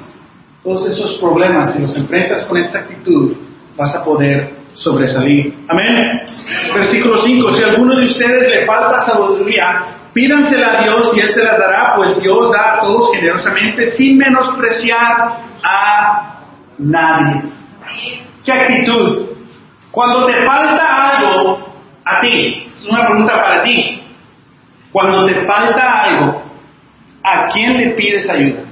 todos 0.63 0.89
esos 0.89 1.19
problemas, 1.19 1.75
si 1.75 1.83
los 1.83 1.95
enfrentas 1.95 2.47
con 2.47 2.57
esta 2.57 2.79
actitud, 2.79 3.37
vas 3.77 3.95
a 3.95 4.03
poder 4.03 4.55
sobresalir. 4.73 5.55
Amén. 5.69 6.23
Versículo 6.75 7.21
5. 7.25 7.53
Si 7.53 7.63
a 7.63 7.67
alguno 7.67 7.95
de 7.95 8.07
ustedes 8.07 8.59
le 8.59 8.65
falta 8.65 9.05
sabiduría, 9.05 9.83
pídansela 10.15 10.79
a 10.79 10.83
Dios 10.83 11.13
y 11.15 11.21
Él 11.21 11.35
se 11.35 11.43
la 11.43 11.59
dará, 11.59 11.93
pues 11.97 12.19
Dios 12.23 12.51
da 12.53 12.77
a 12.77 12.81
todos 12.81 13.15
generosamente 13.15 13.93
sin 13.93 14.17
menospreciar 14.17 15.41
a 15.63 16.39
nadie. 16.79 17.43
¿Qué 18.47 18.51
actitud? 18.51 19.27
Cuando 19.91 20.25
te 20.25 20.41
falta 20.41 21.19
algo 21.19 21.74
a 22.05 22.21
ti, 22.21 22.71
es 22.75 22.87
una 22.87 23.07
pregunta 23.07 23.35
para 23.35 23.65
ti. 23.65 24.03
Cuando 24.93 25.27
te 25.27 25.47
falta 25.47 26.03
algo, 26.03 26.43
¿a 27.23 27.47
quién 27.49 27.77
le 27.77 27.91
pides 27.91 28.29
ayuda? 28.29 28.63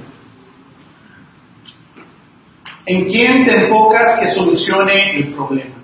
¿En 2.85 3.05
quién 3.05 3.45
te 3.45 3.65
enfocas 3.65 4.19
que 4.19 4.27
solucione 4.29 5.17
el 5.17 5.33
problema? 5.33 5.75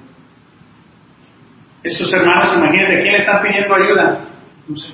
Estos 1.83 2.13
hermanos, 2.13 2.55
imagínate, 2.57 2.99
¿a 2.99 3.01
quién 3.01 3.13
le 3.13 3.19
están 3.19 3.41
pidiendo 3.41 3.73
ayuda? 3.73 4.19
No 4.67 4.77
sé. 4.77 4.89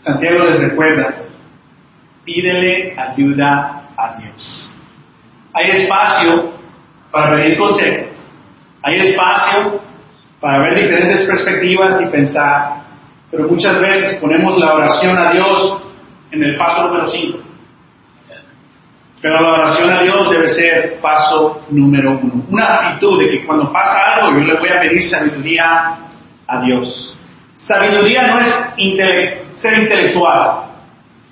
Santiago 0.00 0.44
les 0.46 0.60
recuerda, 0.60 1.14
pídele 2.24 2.98
ayuda 2.98 3.82
a 3.96 4.16
Dios. 4.18 4.70
Hay 5.52 5.70
espacio 5.70 6.54
para 7.10 7.36
pedir 7.36 7.58
consejo. 7.58 8.08
Hay 8.82 8.98
espacio 8.98 9.80
para 10.42 10.58
ver 10.58 10.74
diferentes 10.74 11.22
perspectivas 11.22 12.02
y 12.02 12.06
pensar. 12.06 12.82
Pero 13.30 13.48
muchas 13.48 13.80
veces 13.80 14.18
ponemos 14.20 14.58
la 14.58 14.74
oración 14.74 15.16
a 15.16 15.30
Dios 15.30 15.82
en 16.32 16.42
el 16.42 16.56
paso 16.56 16.88
número 16.88 17.08
5. 17.08 17.38
Pero 19.22 19.40
la 19.40 19.52
oración 19.52 19.90
a 19.92 20.02
Dios 20.02 20.30
debe 20.30 20.48
ser 20.48 20.98
paso 21.00 21.62
número 21.70 22.18
uno. 22.20 22.44
Una 22.50 22.88
actitud 22.88 23.22
de 23.22 23.30
que 23.30 23.46
cuando 23.46 23.72
pasa 23.72 24.16
algo 24.16 24.40
yo 24.40 24.44
le 24.44 24.58
voy 24.58 24.68
a 24.68 24.80
pedir 24.80 25.08
sabiduría 25.08 25.96
a 26.48 26.60
Dios. 26.60 27.16
Sabiduría 27.58 28.26
no 28.26 28.40
es 28.40 28.54
ser 29.60 29.78
intelectual, 29.80 30.64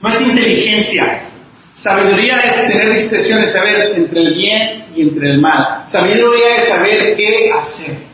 no 0.00 0.08
es 0.08 0.20
inteligencia. 0.20 1.22
Sabiduría 1.72 2.38
es 2.38 2.68
tener 2.68 2.94
discreción, 2.94 3.44
saber 3.48 3.92
entre 3.96 4.20
el 4.20 4.34
bien 4.34 4.84
y 4.94 5.02
entre 5.02 5.30
el 5.30 5.40
mal. 5.40 5.82
Sabiduría 5.88 6.58
es 6.58 6.68
saber 6.68 7.16
qué 7.16 7.50
hacer. 7.52 8.09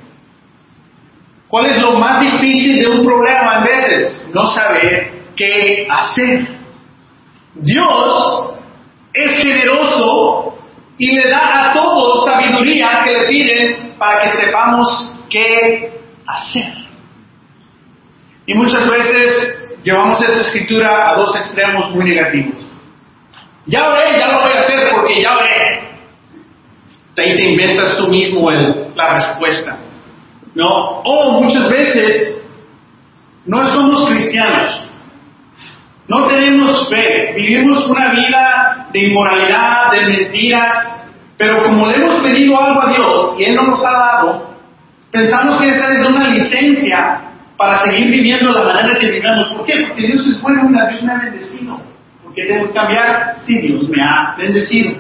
¿Cuál 1.49 1.67
es 1.67 1.81
lo 1.81 1.93
más 1.93 2.21
difícil 2.21 2.81
de 2.81 2.89
un 2.89 3.05
problema 3.05 3.57
a 3.57 3.61
veces? 3.61 4.27
No 4.35 4.47
saber 4.49 5.13
qué 5.37 5.87
hacer. 5.89 6.47
Dios 7.55 8.51
es 9.15 9.39
generoso 9.39 10.59
y 10.99 11.13
le 11.13 11.29
da 11.29 11.71
a 11.71 11.73
todos 11.73 12.25
sabiduría 12.25 13.03
que 13.05 13.13
le 13.13 13.29
piden 13.29 13.95
para 13.99 14.23
que 14.23 14.29
sepamos 14.39 15.11
qué 15.31 16.01
hacer. 16.27 16.73
Y 18.47 18.55
muchas 18.55 18.89
veces 18.89 19.59
llevamos 19.83 20.21
esa 20.21 20.41
escritura 20.41 21.11
a 21.11 21.17
dos 21.17 21.35
extremos 21.37 21.91
muy 21.93 22.11
negativos. 22.11 22.57
Ya 23.67 23.89
oré, 23.89 24.19
ya 24.19 24.33
lo 24.33 24.41
voy 24.43 24.53
a 24.53 24.61
hacer 24.61 24.89
porque 24.93 25.23
ya 25.23 25.37
oré. 25.37 25.87
Ahí 27.19 27.35
te 27.35 27.51
inventas 27.51 27.97
tú 27.97 28.09
mismo 28.09 28.51
la 28.51 29.15
respuesta. 29.15 29.79
¿No? 30.57 31.03
O 31.05 31.43
muchas 31.43 31.69
veces 31.69 32.43
no 33.45 33.63
somos 33.75 34.09
cristianos. 34.09 34.81
No 36.09 36.27
tenemos 36.29 36.89
fe, 36.89 37.35
vivimos 37.37 37.87
una 37.87 38.13
vida 38.13 38.89
de 38.91 39.07
inmoralidad, 39.07 39.91
de 39.93 40.07
mentiras, 40.07 40.89
pero 41.37 41.63
como 41.63 41.89
le 41.89 41.97
hemos 41.97 42.23
pedido 42.23 42.59
algo 42.59 42.83
a 42.83 42.91
Dios 42.91 43.35
y 43.39 43.45
Él 43.45 43.57
no 43.57 43.65
nos 43.65 43.85
ha 43.85 43.93
dado, 43.93 44.57
pensamos 45.11 45.61
que 45.61 45.69
esa 45.69 45.93
es 45.93 46.07
una 46.07 46.29
licencia 46.29 47.21
para 47.59 47.85
seguir 47.85 48.11
viviendo 48.11 48.51
la 48.51 48.63
manera 48.63 48.99
que 48.99 49.11
vivimos. 49.11 49.49
¿Por 49.49 49.67
qué? 49.67 49.85
Porque 49.89 50.07
Dios 50.07 50.27
es 50.27 50.41
bueno, 50.41 50.71
Dios 50.71 51.03
me 51.03 51.13
ha 51.13 51.19
bendecido. 51.19 51.79
¿Por 52.23 52.35
qué 52.35 52.47
tengo 52.47 52.69
que 52.69 52.73
cambiar? 52.73 53.37
Sí, 53.45 53.59
Dios 53.59 53.87
me 53.91 54.03
ha 54.03 54.35
bendecido. 54.39 54.93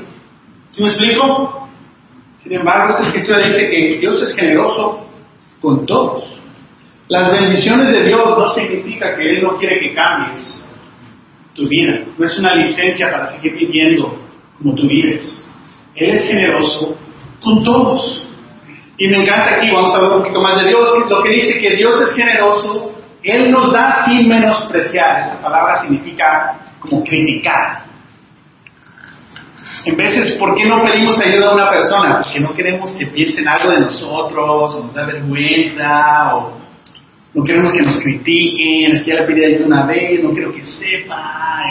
¿Sí 0.68 0.82
me 0.82 0.90
explico? 0.90 1.66
Sin 2.42 2.52
embargo, 2.52 2.90
esta 2.90 3.06
escritura 3.06 3.38
dice 3.46 3.70
que 3.70 3.98
Dios 4.00 4.20
es 4.20 4.36
generoso 4.36 5.05
con 5.60 5.86
todos. 5.86 6.40
Las 7.08 7.30
bendiciones 7.30 7.92
de 7.92 8.04
Dios 8.04 8.36
no 8.36 8.52
significa 8.54 9.16
que 9.16 9.30
Él 9.30 9.42
no 9.42 9.56
quiere 9.56 9.78
que 9.78 9.94
cambies 9.94 10.66
tu 11.54 11.68
vida. 11.68 12.00
No 12.18 12.24
es 12.24 12.38
una 12.38 12.54
licencia 12.54 13.10
para 13.10 13.32
seguir 13.32 13.54
viviendo 13.54 14.18
como 14.58 14.74
tú 14.74 14.86
vives. 14.86 15.44
Él 15.94 16.10
es 16.10 16.26
generoso 16.26 16.96
con 17.42 17.62
todos. 17.62 18.26
Y 18.98 19.08
me 19.08 19.18
encanta 19.18 19.56
aquí, 19.56 19.70
vamos 19.70 19.94
a 19.94 20.00
ver 20.00 20.10
un 20.10 20.18
poquito 20.22 20.40
más 20.40 20.62
de 20.62 20.68
Dios, 20.68 21.08
lo 21.08 21.22
que 21.22 21.30
dice 21.30 21.58
que 21.58 21.76
Dios 21.76 22.00
es 22.00 22.14
generoso, 22.14 22.92
Él 23.22 23.50
nos 23.50 23.72
da 23.72 24.04
sin 24.06 24.28
menospreciar. 24.28 25.20
Esa 25.20 25.42
palabra 25.42 25.82
significa 25.82 26.72
como 26.80 27.04
criticar. 27.04 27.85
En 29.86 29.96
veces, 29.96 30.36
¿por 30.36 30.56
qué 30.56 30.64
no 30.66 30.82
pedimos 30.82 31.16
ayuda 31.20 31.50
a 31.50 31.54
una 31.54 31.70
persona? 31.70 32.20
Porque 32.20 32.40
no 32.40 32.52
queremos 32.52 32.90
que 32.90 33.06
piensen 33.06 33.46
algo 33.46 33.70
de 33.70 33.82
nosotros, 33.82 34.74
o 34.74 34.84
nos 34.84 34.92
da 34.92 35.06
vergüenza, 35.06 36.34
o 36.34 36.58
no 37.32 37.44
queremos 37.44 37.70
que 37.70 37.82
nos 37.82 37.96
critiquen, 38.00 38.90
es 38.90 39.02
que 39.02 39.10
ya 39.12 39.20
le 39.20 39.26
pedí 39.26 39.44
ayuda 39.44 39.66
una 39.66 39.86
vez, 39.86 40.24
no 40.24 40.32
quiero 40.32 40.52
que 40.52 40.64
sepa. 40.66 41.62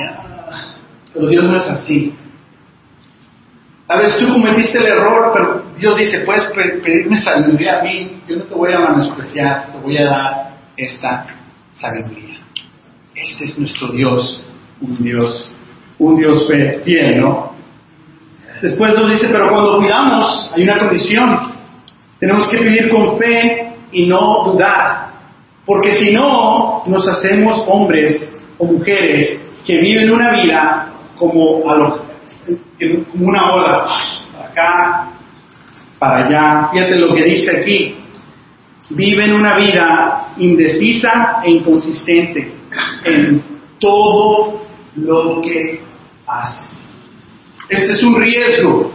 Pero 1.14 1.28
Dios 1.28 1.44
no 1.44 1.58
es 1.58 1.70
así. 1.70 2.16
A 3.90 3.98
veces 3.98 4.18
tú 4.18 4.32
cometiste 4.32 4.78
el 4.78 4.86
error, 4.86 5.32
pero 5.34 5.64
Dios 5.78 5.98
dice, 5.98 6.22
puedes 6.22 6.46
pedirme 6.46 7.18
sabiduría 7.18 7.80
a 7.80 7.84
mí, 7.84 8.22
yo 8.30 8.38
no 8.38 8.44
te 8.44 8.56
voy 8.56 8.72
a 8.72 8.80
menospreciar, 8.80 9.74
te 9.74 9.78
voy 9.80 9.98
a 9.98 10.06
dar 10.06 10.52
esta 10.78 11.36
sabiduría. 11.70 12.40
Este 13.14 13.44
es 13.44 13.60
nuestro 13.60 13.90
Dios, 13.90 14.42
un 14.80 15.04
Dios, 15.04 15.58
un 16.00 16.18
Dios 16.18 16.48
fiel, 16.86 17.20
¿no? 17.20 17.55
Después 18.66 18.96
nos 18.96 19.12
dice, 19.12 19.28
pero 19.32 19.52
cuando 19.52 19.80
pidamos, 19.80 20.50
hay 20.56 20.64
una 20.64 20.80
condición. 20.80 21.38
Tenemos 22.20 22.48
que 22.48 22.58
pedir 22.58 22.90
con 22.90 23.16
fe 23.20 23.76
y 23.92 24.08
no 24.08 24.44
dudar. 24.44 25.10
Porque 25.68 25.92
si 25.92 26.10
no, 26.10 26.82
nos 26.88 27.08
hacemos 27.08 27.64
hombres 27.68 28.28
o 28.58 28.66
mujeres 28.66 29.40
que 29.68 29.78
viven 29.78 30.12
una 30.12 30.32
vida 30.32 30.94
como, 31.16 31.62
como 31.62 33.28
una 33.28 33.54
ola, 33.54 33.88
para 34.34 34.50
acá, 34.50 35.08
para 36.00 36.26
allá. 36.26 36.70
Fíjate 36.72 36.96
lo 36.96 37.14
que 37.14 37.24
dice 37.24 37.60
aquí. 37.60 37.96
Viven 38.90 39.32
una 39.36 39.58
vida 39.58 40.34
indecisa 40.38 41.40
e 41.44 41.52
inconsistente 41.52 42.52
en 43.04 43.44
todo 43.80 44.66
lo 44.96 45.40
que 45.42 45.82
hacen. 46.26 46.76
Este 47.70 47.94
es 47.94 48.04
un 48.04 48.22
riesgo, 48.22 48.92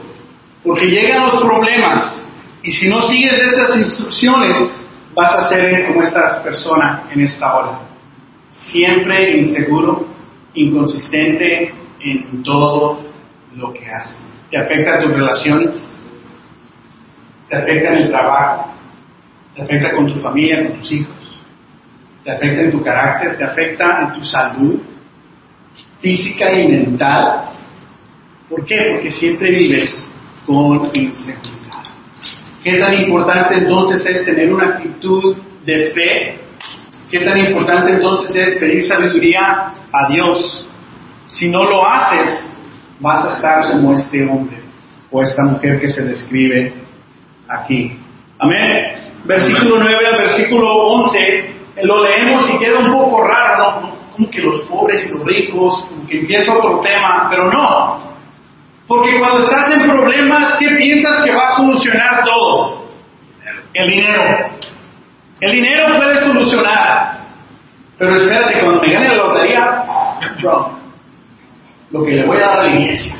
porque 0.64 0.86
llegan 0.86 1.26
los 1.26 1.42
problemas 1.42 2.20
y 2.62 2.72
si 2.72 2.88
no 2.88 3.00
sigues 3.02 3.38
esas 3.38 3.76
instrucciones, 3.76 4.56
vas 5.14 5.32
a 5.32 5.48
ser 5.48 5.86
como 5.86 6.02
esta 6.02 6.42
persona 6.42 7.04
en 7.10 7.22
esta 7.22 7.54
hora. 7.54 7.80
Siempre 8.50 9.38
inseguro, 9.38 10.06
inconsistente 10.54 11.72
en 12.00 12.42
todo 12.42 13.00
lo 13.56 13.72
que 13.72 13.86
haces. 13.86 14.30
Te 14.50 14.58
afecta 14.58 14.96
a 14.96 15.00
tus 15.00 15.12
relaciones, 15.12 15.70
te 17.48 17.56
afecta 17.56 17.90
en 17.90 17.96
el 17.96 18.08
trabajo, 18.10 18.72
te 19.54 19.62
afecta 19.62 19.96
con 19.96 20.12
tu 20.12 20.20
familia, 20.20 20.68
con 20.68 20.78
tus 20.78 20.92
hijos, 20.92 21.40
te 22.24 22.30
afecta 22.30 22.62
en 22.62 22.70
tu 22.70 22.82
carácter, 22.82 23.38
te 23.38 23.44
afecta 23.44 24.02
en 24.02 24.12
tu 24.12 24.24
salud 24.24 24.80
física 26.00 26.52
y 26.52 26.68
mental. 26.68 27.50
¿Por 28.50 28.66
qué? 28.66 28.94
Porque 28.94 29.12
siempre 29.12 29.52
vives 29.52 30.10
con 30.44 30.90
inseguridad. 30.92 31.84
¿Qué 32.64 32.78
tan 32.78 32.94
importante 32.94 33.54
entonces 33.54 34.04
es 34.04 34.24
tener 34.24 34.52
una 34.52 34.70
actitud 34.70 35.36
de 35.64 35.90
fe? 35.92 36.40
¿Qué 37.12 37.20
tan 37.20 37.38
importante 37.38 37.92
entonces 37.92 38.34
es 38.34 38.58
pedir 38.58 38.82
sabiduría 38.82 39.72
a 39.92 40.12
Dios? 40.12 40.66
Si 41.28 41.48
no 41.48 41.62
lo 41.62 41.86
haces, 41.86 42.52
vas 42.98 43.24
a 43.24 43.36
estar 43.36 43.70
como 43.70 43.94
este 43.94 44.24
hombre 44.28 44.58
o 45.12 45.22
esta 45.22 45.44
mujer 45.44 45.80
que 45.80 45.88
se 45.88 46.02
describe 46.02 46.74
aquí. 47.48 47.96
Amén. 48.40 49.12
versículo 49.26 49.78
9 49.78 50.06
al 50.06 50.18
versículo 50.18 50.68
11, 50.70 51.54
lo 51.84 52.02
leemos 52.02 52.50
y 52.52 52.58
queda 52.58 52.80
un 52.80 52.92
poco 52.92 53.24
raro, 53.24 53.80
¿no? 53.80 53.96
Como 54.12 54.28
que 54.28 54.40
los 54.40 54.62
pobres 54.62 55.06
y 55.06 55.16
los 55.16 55.24
ricos, 55.24 55.86
como 55.88 56.06
que 56.06 56.18
empieza 56.18 56.52
otro 56.52 56.80
tema, 56.80 57.28
pero 57.30 57.48
no. 57.48 58.19
Porque 58.90 59.20
cuando 59.20 59.44
estás 59.44 59.72
en 59.72 59.88
problemas, 59.88 60.58
¿qué 60.58 60.66
piensas 60.70 61.22
que 61.22 61.32
va 61.32 61.46
a 61.46 61.56
solucionar 61.58 62.24
todo? 62.24 62.88
El 63.72 63.88
dinero. 63.88 64.50
El 65.40 65.52
dinero 65.52 65.96
puede 65.96 66.20
solucionar. 66.20 67.20
Pero 67.96 68.16
espérate, 68.16 68.58
cuando 68.58 68.82
me 68.82 68.92
gane 68.92 69.08
la 69.10 69.14
lotería, 69.14 69.84
lo 71.92 72.04
que 72.04 72.10
le 72.10 72.26
voy 72.26 72.38
a 72.38 72.40
dar 72.40 72.58
a 72.58 72.62
la 72.64 72.68
iglesia. 72.68 73.14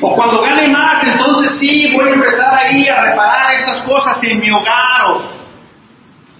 O 0.00 0.14
cuando 0.14 0.42
gane 0.42 0.68
más, 0.68 1.04
entonces 1.08 1.58
sí, 1.58 1.92
voy 1.92 2.08
a 2.08 2.12
empezar 2.12 2.54
ahí 2.54 2.86
a 2.86 3.02
reparar 3.02 3.52
estas 3.52 3.80
cosas 3.80 4.22
en 4.22 4.38
mi 4.38 4.52
hogar. 4.52 5.24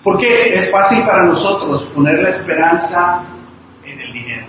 Porque 0.05 0.55
es 0.55 0.71
fácil 0.71 1.03
para 1.03 1.25
nosotros 1.25 1.83
poner 1.93 2.23
la 2.23 2.31
esperanza 2.31 3.25
en 3.91 4.01
el 4.01 4.13
dinero. 4.13 4.47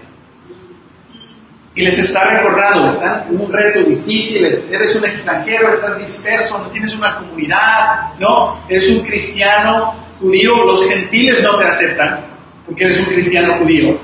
Y 1.76 1.84
les 1.84 1.98
está 1.98 2.24
recordando, 2.26 2.88
están 2.88 3.28
un 3.30 3.52
reto 3.52 3.82
difícil, 3.82 4.44
eres 4.72 4.96
un 4.96 5.06
extranjero, 5.06 5.74
estás 5.74 5.98
disperso, 6.00 6.58
no 6.58 6.70
tienes 6.72 6.94
una 6.96 7.18
comunidad, 7.18 8.16
no, 8.20 8.64
eres 8.68 8.90
un 8.90 9.06
cristiano 9.06 9.94
judío, 10.20 10.66
los 10.66 10.90
gentiles 10.90 11.42
no 11.44 11.58
te 11.58 11.66
aceptan 11.66 12.26
porque 12.66 12.84
eres 12.86 13.00
un 13.00 13.06
cristiano 13.06 13.56
judío 13.60 14.00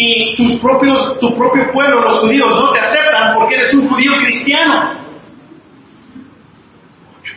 y 0.00 0.36
tus 0.36 0.60
propios, 0.60 1.18
tu 1.18 1.36
propio 1.36 1.72
pueblo, 1.72 2.00
los 2.00 2.20
judíos, 2.20 2.48
no 2.54 2.70
te 2.70 2.78
aceptan 2.78 3.34
porque 3.34 3.56
eres 3.56 3.74
un 3.74 3.88
judío 3.88 4.12
cristiano. 4.12 4.92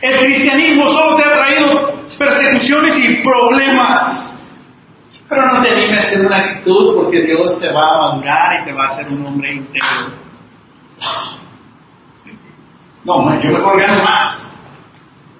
El 0.00 0.18
cristianismo 0.24 0.84
solo 0.92 1.16
te 1.16 1.24
ha 1.24 1.32
traído 1.32 1.92
persecuciones 2.16 2.98
y 2.98 3.16
problemas. 3.16 4.21
Pero 5.32 5.46
no 5.46 5.62
te 5.62 5.70
animes 5.70 6.12
en 6.12 6.26
una 6.26 6.36
actitud 6.36 6.94
porque 6.94 7.22
Dios 7.22 7.58
te 7.58 7.72
va 7.72 7.88
a 7.88 7.98
madurar 8.00 8.60
y 8.60 8.64
te 8.66 8.72
va 8.74 8.84
a 8.84 8.88
hacer 8.88 9.08
un 9.08 9.24
hombre 9.24 9.50
íntegro. 9.50 10.12
No, 13.02 13.42
yo 13.42 13.50
mejor 13.50 13.80
gano 13.80 14.02
más. 14.02 14.42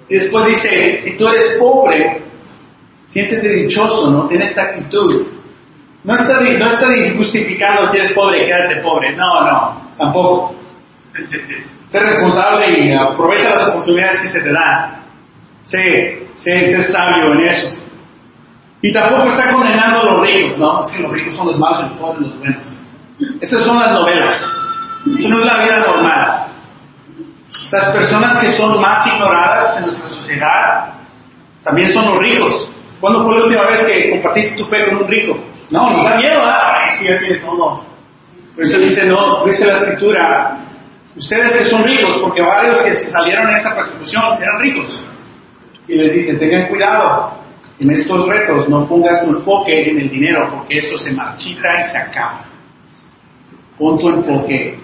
Después 0.09 0.47
dice, 0.47 0.99
si 1.03 1.19
tú 1.19 1.29
eres 1.29 1.59
pobre, 1.59 2.23
siéntete 3.09 3.47
dichoso, 3.51 4.11
¿no? 4.11 4.27
Ten 4.29 4.41
esta 4.41 4.63
actitud. 4.63 5.27
No 6.05 6.15
está, 6.15 6.41
no 6.41 6.73
está 6.73 6.87
justificando 7.15 7.91
si 7.91 7.99
eres 7.99 8.13
pobre, 8.13 8.47
quédate 8.47 8.77
pobre. 8.77 9.15
No, 9.15 9.45
no, 9.45 9.93
tampoco. 9.99 10.55
Sé 11.91 12.01
responsable 12.01 12.79
y 12.79 12.95
aprovecha 12.95 13.51
las 13.51 13.69
oportunidades 13.69 14.21
que 14.21 14.29
se 14.29 14.41
te 14.41 14.53
dan. 14.53 15.03
Sé, 15.61 16.29
sé, 16.37 16.67
sé 16.71 16.91
sabio 16.91 17.35
en 17.35 17.41
eso. 17.41 17.82
Y 18.83 18.93
tampoco 18.93 19.31
está 19.31 19.53
condenando 19.53 20.01
a 20.01 20.05
los 20.05 20.21
ricos, 20.23 20.59
¿no? 20.59 20.85
Es 20.85 20.91
que 20.91 21.03
los 21.03 21.13
ricos 21.13 21.37
son 21.37 21.47
los 21.47 21.59
malos, 21.59 21.91
los 21.91 21.93
pobres, 21.99 22.21
los 22.21 22.39
buenos. 22.39 22.83
Esas 23.41 23.63
son 23.63 23.79
las 23.79 23.93
novelas. 23.93 24.43
Eso 25.19 25.29
no 25.29 25.39
es 25.39 25.45
la 25.47 25.63
vida 25.63 25.79
normal. 25.79 26.47
Las 27.71 27.93
personas 27.93 28.41
que 28.41 28.53
son 28.57 28.81
más 28.81 29.07
ignoradas 29.07 29.79
en 29.79 29.87
nuestra 29.87 30.09
sociedad 30.09 30.95
también 31.63 31.93
son 31.93 32.07
los 32.07 32.19
ricos. 32.19 32.71
¿Cuándo 33.01 33.25
fue 33.25 33.39
la 33.39 33.45
última 33.45 33.63
vez 33.63 33.81
que 33.87 34.11
compartiste 34.11 34.57
tu 34.57 34.67
fe 34.67 34.87
con 34.87 34.99
un 34.99 35.09
rico? 35.09 35.37
No, 35.71 35.91
nos 35.91 36.05
da 36.05 36.17
miedo, 36.17 36.41
¿ah? 36.43 36.79
Ay, 36.81 36.91
sí, 36.99 37.07
ya 37.07 37.19
tiene 37.19 37.37
todo. 37.37 37.85
Por 38.55 38.65
eso 38.65 38.79
dice, 38.79 39.05
no, 39.07 39.45
dice 39.47 39.65
la 39.65 39.79
escritura, 39.79 40.59
ustedes 41.17 41.53
que 41.53 41.65
son 41.67 41.85
ricos, 41.85 42.19
porque 42.21 42.43
varios 42.43 42.81
que 42.83 42.95
salieron 43.11 43.49
en 43.49 43.57
esta 43.57 43.75
persecución 43.75 44.23
eran 44.41 44.61
ricos. 44.61 45.05
Y 45.89 45.95
les 45.95 46.13
dice, 46.13 46.35
tengan 46.35 46.67
cuidado, 46.67 47.42
en 47.83 47.91
estos 47.91 48.29
retos 48.29 48.69
no 48.69 48.89
pongas 48.89 49.25
tu 49.25 49.31
enfoque 49.31 49.91
en 49.91 49.99
el 49.99 50.09
dinero, 50.09 50.49
porque 50.53 50.79
eso 50.79 50.97
se 50.97 51.11
marchita 51.11 51.81
y 51.81 51.91
se 51.91 51.99
acaba. 51.99 52.45
Pon 53.77 53.99
tu 53.99 54.09
enfoque 54.09 54.79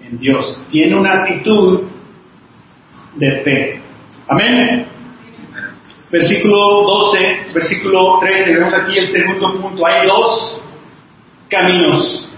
en 0.00 0.18
Dios. 0.18 0.62
Tiene 0.70 0.96
una 0.96 1.14
actitud 1.14 1.82
de 3.16 3.42
fe. 3.42 3.80
Amén. 4.28 4.86
Versículo 6.12 6.82
12, 6.82 7.46
versículo 7.52 8.20
13, 8.20 8.54
vemos 8.54 8.72
aquí 8.72 8.98
el 8.98 9.08
segundo 9.08 9.60
punto. 9.60 9.84
Hay 9.84 10.06
dos 10.06 10.62
caminos. 11.48 12.30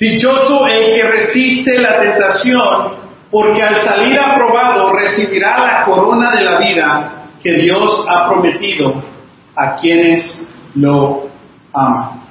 Dichoso 0.00 0.66
el 0.66 0.96
que 0.96 1.02
resiste 1.04 1.78
la 1.78 2.00
tentación, 2.00 2.94
porque 3.30 3.62
al 3.62 3.84
salir 3.84 4.18
aprobado 4.18 4.92
recibirá 4.92 5.58
la 5.60 5.84
corona 5.84 6.32
de 6.32 6.42
la 6.42 6.58
vida 6.58 7.28
que 7.40 7.52
Dios 7.52 8.04
ha 8.08 8.28
prometido 8.28 9.11
a 9.56 9.76
quienes 9.76 10.46
lo 10.74 11.28
aman. 11.72 12.22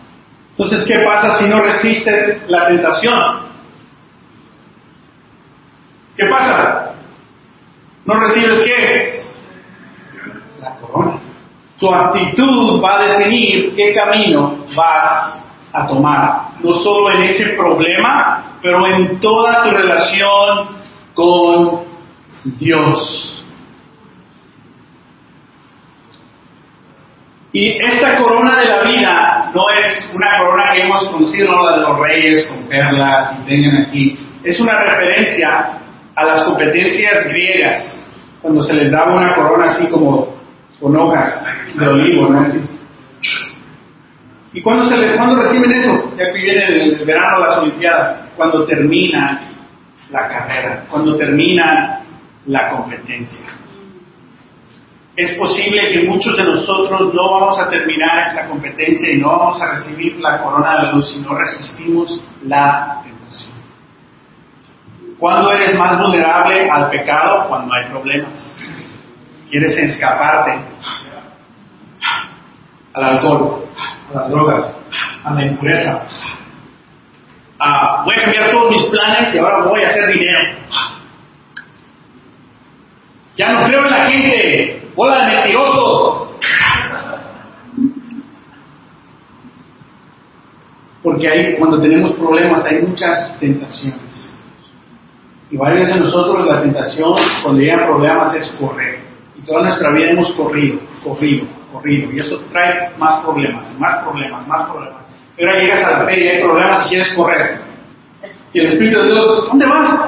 Entonces, 0.52 0.86
¿qué 0.86 1.00
pasa 1.06 1.40
si 1.40 1.46
no 1.46 1.62
resistes 1.62 2.50
la 2.50 2.68
tentación? 2.68 3.40
¿Qué 6.18 6.26
pasa? 6.30 6.94
¿No 8.06 8.16
recibes 8.16 8.60
qué? 8.66 9.22
la 10.62 10.76
corona. 10.76 11.20
Tu 11.80 11.92
actitud 11.92 12.84
va 12.84 13.00
a 13.00 13.08
definir 13.08 13.76
qué 13.76 13.94
camino 13.94 14.66
vas 14.76 15.34
a 15.74 15.88
tomar, 15.88 16.50
no 16.62 16.74
solo 16.74 17.12
en 17.12 17.24
ese 17.24 17.54
problema, 17.54 18.58
pero 18.62 18.86
en 18.86 19.20
toda 19.20 19.64
tu 19.64 19.72
relación 19.72 20.68
con 21.16 21.82
Dios. 22.44 23.31
Y 27.54 27.78
esta 27.84 28.18
corona 28.18 28.56
de 28.56 28.66
la 28.66 28.82
vida 28.84 29.52
no 29.54 29.70
es 29.70 30.10
una 30.14 30.38
corona 30.40 30.72
que 30.72 30.84
hemos 30.84 31.10
conocido, 31.10 31.64
la 31.64 31.78
de 31.78 31.82
los 31.82 32.00
reyes 32.00 32.48
con 32.48 32.70
perlas 32.70 33.40
y 33.40 33.50
tengan 33.50 33.82
aquí. 33.82 34.18
Es 34.44 34.60
una 34.60 34.80
referencia 34.80 35.80
a 36.16 36.26
las 36.26 36.44
competencias 36.46 37.26
griegas, 37.26 38.04
cuando 38.42 38.64
se 38.64 38.74
les 38.74 38.92
daba 38.92 39.14
una 39.14 39.34
corona 39.36 39.66
así 39.72 39.88
como 39.88 40.36
con 40.80 40.96
hojas 40.96 41.46
de 41.76 41.88
olivo, 41.88 42.30
¿no? 42.30 42.48
¿Y 44.54 44.62
cuándo, 44.62 44.84
reciben 44.90 45.72
eso? 45.72 46.14
Ya 46.18 46.26
que 46.26 46.42
viene 46.42 46.66
el 46.66 47.06
verano 47.06 47.40
las 47.40 47.60
Olimpiadas, 47.60 48.30
cuando 48.36 48.66
termina 48.66 49.42
la 50.10 50.28
carrera, 50.28 50.86
cuando 50.90 51.16
termina 51.18 52.02
la 52.48 52.70
competencia. 52.70 53.46
Es 55.15 55.38
posible 55.38 55.89
que 55.91 56.08
muchos 56.08 56.38
de 56.38 56.45
nosotros 56.45 57.13
no 57.13 57.32
vamos 57.32 57.60
a 57.60 57.69
terminar 57.69 58.19
esta 58.19 58.47
competencia 58.47 59.12
y 59.12 59.17
no 59.17 59.28
vamos 59.28 59.62
a 59.62 59.74
recibir 59.74 60.17
la 60.19 60.41
corona 60.41 60.78
de 60.78 60.84
la 60.84 60.91
luz 60.93 61.12
si 61.12 61.19
no 61.21 61.34
resistimos 61.34 62.24
la 62.45 63.02
tentación. 63.04 63.54
¿Cuándo 65.19 65.52
eres 65.52 65.78
más 65.78 66.00
vulnerable 66.00 66.69
al 66.69 66.89
pecado? 66.89 67.47
Cuando 67.50 67.74
hay 67.74 67.89
problemas 67.89 68.56
quieres 69.52 69.78
escaparte 69.78 70.58
al 72.93 73.04
alcohol, 73.04 73.65
a 74.10 74.17
las 74.17 74.30
drogas, 74.30 74.65
a 75.24 75.34
la 75.34 75.45
impureza. 75.45 76.06
voy 78.06 78.15
a 78.15 78.21
cambiar 78.21 78.52
todos 78.52 78.71
mis 78.71 78.84
planes 78.84 79.36
y 79.36 79.38
ahora 79.38 79.65
voy 79.65 79.84
a 79.84 79.89
hacer 79.89 80.08
dinero. 80.08 80.56
Ya 83.38 83.54
no 83.54 83.65
creo 83.65 83.86
en 83.86 83.91
la 83.91 84.06
gente, 84.06 84.81
bola 84.95 85.25
de 85.25 85.36
mentiroso. 85.36 86.38
Porque 91.04 91.27
ahí, 91.27 91.56
cuando 91.58 91.82
tenemos 91.82 92.12
problemas, 92.12 92.65
hay 92.65 92.82
muchas 92.84 93.39
tentaciones. 93.39 94.37
Y 95.50 95.58
varios 95.58 95.87
de 95.87 95.96
nosotros 95.96 96.46
la 96.46 96.62
tentación, 96.62 97.13
cuando 97.44 97.60
llegan 97.60 97.87
problemas, 97.87 98.35
es 98.35 98.50
correr 98.60 99.12
toda 99.46 99.63
nuestra 99.63 99.92
vida 99.92 100.12
hemos 100.12 100.31
corrido, 100.33 100.79
corrido, 101.04 101.46
corrido. 101.71 102.12
Y 102.12 102.19
eso 102.19 102.39
trae 102.52 102.92
más 102.98 103.23
problemas, 103.23 103.73
más 103.79 104.04
problemas, 104.04 104.48
más 104.48 104.69
problemas. 104.69 105.02
Y 105.37 105.44
ahora 105.44 105.60
llegas 105.60 105.83
a 105.83 106.00
la 106.00 106.06
fe 106.06 106.23
y 106.23 106.27
hay 106.27 106.42
problemas 106.42 106.85
y 106.85 106.89
quieres 106.89 107.13
correr. 107.13 107.62
Y 108.54 108.60
el 108.60 108.67
Espíritu 108.67 109.00
de 109.00 109.12
Dios, 109.12 109.48
¿dónde 109.48 109.65
vas? 109.65 110.00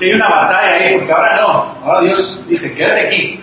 Y 0.00 0.04
hay 0.04 0.12
una 0.14 0.28
batalla 0.28 0.76
ahí, 0.76 0.98
porque 0.98 1.12
ahora 1.12 1.40
no. 1.40 1.48
Ahora 1.84 2.00
Dios 2.02 2.44
dice, 2.48 2.74
quédate 2.74 3.06
aquí. 3.06 3.40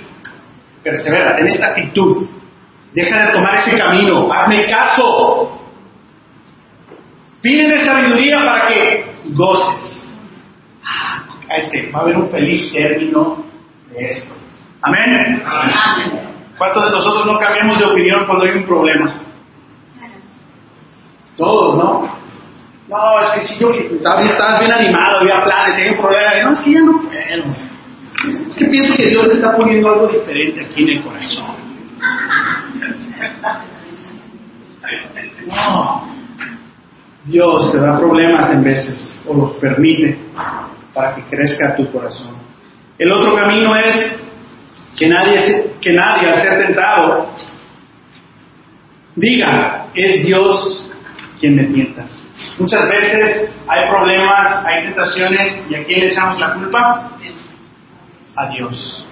Persevera, 0.83 1.35
ten 1.35 1.47
esta 1.47 1.67
actitud. 1.67 2.27
Deja 2.93 3.25
de 3.25 3.31
tomar 3.33 3.55
ese 3.55 3.77
camino. 3.77 4.31
Hazme 4.31 4.65
caso. 4.67 5.59
Pídeme 7.41 7.85
sabiduría 7.85 8.39
para 8.39 8.67
que 8.67 9.05
goces. 9.31 10.03
Ah, 10.85 11.23
este, 11.57 11.91
va 11.91 11.99
a 11.99 12.01
haber 12.03 12.17
un 12.17 12.29
feliz 12.29 12.71
término 12.73 13.43
de 13.91 14.11
esto. 14.11 14.33
Amén. 14.81 15.43
¿Cuántos 16.57 16.85
de 16.85 16.91
nosotros 16.91 17.25
no 17.25 17.39
cambiamos 17.39 17.79
de 17.79 17.85
opinión 17.85 18.25
cuando 18.25 18.45
hay 18.45 18.51
un 18.51 18.63
problema? 18.63 19.13
Todos, 21.37 21.77
¿no? 21.77 22.19
No, 22.89 23.21
es 23.21 23.29
que 23.35 23.41
si 23.47 23.59
yo 23.59 23.71
estabas 23.71 24.59
bien 24.59 24.71
animado, 24.71 25.19
había 25.19 25.43
planes, 25.43 25.75
había 25.75 25.91
un 25.91 25.97
problema. 25.97 26.31
No, 26.43 26.53
es 26.53 26.59
que 26.61 26.73
ya 26.73 26.81
no 26.81 27.01
puedo. 27.01 27.43
Que 28.59 28.65
pienso 28.65 28.93
que 28.97 29.07
Dios 29.07 29.25
te 29.29 29.35
está 29.35 29.55
poniendo 29.55 29.89
algo 29.89 30.07
diferente 30.07 30.65
aquí 30.65 30.83
en 30.83 30.89
el 30.89 31.01
corazón. 31.01 31.55
No. 35.47 36.09
Dios 37.23 37.71
te 37.71 37.79
da 37.79 37.97
problemas 37.97 38.51
en 38.51 38.63
veces, 38.63 39.21
o 39.25 39.33
los 39.33 39.51
permite, 39.53 40.17
para 40.93 41.15
que 41.15 41.21
crezca 41.23 41.77
tu 41.77 41.89
corazón. 41.89 42.35
El 42.97 43.11
otro 43.13 43.33
camino 43.33 43.73
es 43.77 44.21
que 44.97 45.07
nadie, 45.07 45.71
que 45.79 45.93
nadie 45.93 46.29
al 46.29 46.65
tentado 46.65 47.29
diga, 49.15 49.87
es 49.93 50.23
Dios 50.25 50.83
quien 51.39 51.55
me 51.55 51.63
tienta. 51.63 52.05
Muchas 52.57 52.89
veces 52.89 53.51
hay 53.67 53.89
problemas, 53.89 54.65
hay 54.65 54.83
tentaciones, 54.83 55.63
¿y 55.69 55.75
a 55.75 55.83
quién 55.85 56.01
le 56.01 56.07
echamos 56.07 56.37
la 56.39 56.53
culpa? 56.55 57.11
A 58.39 58.47
Dios. 58.51 59.05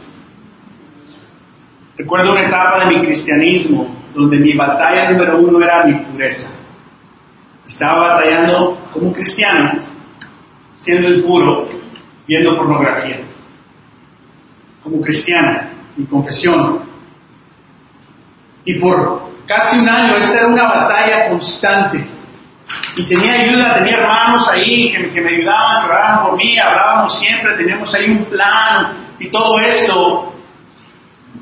Recuerdo 1.98 2.32
una 2.32 2.44
etapa 2.44 2.86
de 2.86 2.96
mi 2.96 3.06
cristianismo 3.06 3.94
donde 4.16 4.38
mi 4.38 4.54
batalla 4.54 5.12
número 5.12 5.40
uno 5.40 5.62
era 5.62 5.84
mi 5.84 5.96
pureza. 5.96 6.52
Estaba 7.68 8.14
batallando 8.14 8.88
como 8.94 9.08
un 9.08 9.14
cristiano, 9.14 9.82
siendo 10.80 11.10
impuro, 11.10 11.68
viendo 12.26 12.56
pornografía. 12.56 13.20
Como 14.82 15.02
cristiano, 15.02 15.72
mi 15.98 16.06
confesión. 16.06 16.84
Y 18.64 18.80
por 18.80 19.24
casi 19.46 19.78
un 19.78 19.90
año 19.90 20.16
esta 20.16 20.40
era 20.40 20.48
una 20.48 20.64
batalla 20.70 21.28
constante. 21.28 22.08
Y 22.96 23.06
tenía 23.10 23.34
ayuda, 23.34 23.76
tenía 23.76 23.98
hermanos 23.98 24.48
ahí 24.54 24.90
que, 24.90 25.20
me 25.20 25.32
ayudaban, 25.32 25.86
que 25.86 26.30
por 26.30 26.38
mí, 26.38 26.58
hablábamos 26.58 27.20
siempre, 27.20 27.58
teníamos 27.58 27.94
ahí 27.94 28.10
un 28.10 28.24
plan 28.24 29.07
y 29.20 29.30
todo 29.30 29.60
esto. 29.60 30.34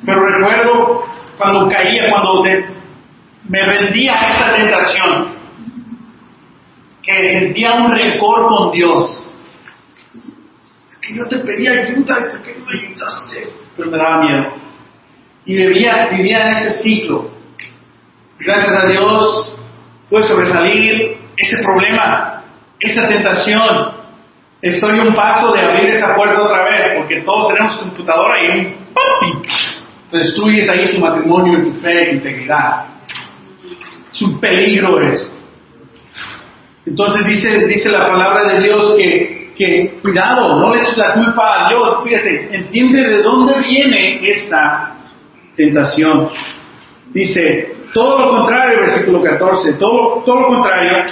Pero 0.06 0.26
recuerdo 0.26 1.04
cuando 1.38 1.70
caía, 1.70 2.10
cuando 2.10 2.44
me 2.44 3.62
rendía 3.64 4.14
a 4.14 4.34
esta 4.34 4.56
tentación, 4.56 5.36
que 7.06 7.40
sentía 7.40 7.74
un 7.74 7.92
rencor 7.92 8.48
con 8.48 8.72
Dios. 8.72 9.28
Es 10.90 10.98
que 10.98 11.14
yo 11.14 11.26
te 11.28 11.38
pedí 11.38 11.68
ayuda 11.68 12.20
y 12.20 12.32
¿por 12.32 12.42
qué 12.42 12.56
no 12.58 12.66
me 12.66 12.80
ayudaste? 12.80 13.50
Pero 13.78 13.92
me 13.92 13.98
daba 13.98 14.22
miedo. 14.22 14.54
Y 15.46 15.56
vivía, 15.56 16.08
vivía 16.08 16.50
en 16.50 16.58
ese 16.58 16.82
ciclo. 16.82 17.30
Gracias 18.40 18.84
a 18.84 18.88
Dios 18.88 19.58
pude 20.10 20.24
sobresalir 20.24 21.18
ese 21.38 21.58
problema, 21.64 22.44
esa 22.80 23.08
tentación. 23.08 24.05
Estoy 24.66 25.00
un 25.00 25.14
paso 25.14 25.54
de 25.54 25.60
abrir 25.60 25.94
esa 25.94 26.16
puerta 26.16 26.42
otra 26.42 26.64
vez, 26.64 26.98
porque 26.98 27.22
todos 27.22 27.54
tenemos 27.54 27.76
computadora 27.76 28.44
y 28.44 28.50
un 28.50 28.74
¡pum! 28.96 29.42
destruyes 30.12 30.68
ahí 30.68 30.96
tu 30.96 31.00
matrimonio, 31.00 31.66
tu 31.66 31.72
fe, 31.82 32.08
tu 32.08 32.16
integridad. 32.16 32.86
Es 34.12 34.22
un 34.24 34.40
peligro 34.40 35.00
eso. 35.02 35.30
Entonces 36.84 37.28
dice, 37.28 37.68
dice 37.68 37.90
la 37.90 38.08
palabra 38.08 38.54
de 38.54 38.64
Dios 38.64 38.96
que, 38.98 39.54
que 39.56 40.00
cuidado, 40.02 40.60
no 40.60 40.74
le 40.74 40.82
eches 40.82 40.98
la 40.98 41.14
culpa 41.14 41.68
a 41.68 41.70
Dios, 41.70 42.04
fíjate, 42.04 42.50
entiende 42.52 43.08
de 43.08 43.22
dónde 43.22 43.60
viene 43.60 44.20
esta 44.28 44.96
tentación. 45.56 46.30
Dice, 47.14 47.72
todo 47.94 48.18
lo 48.18 48.38
contrario, 48.40 48.80
versículo 48.80 49.22
14, 49.22 49.74
todo, 49.74 50.24
todo 50.26 50.42
lo 50.42 50.48
contrario, 50.48 51.06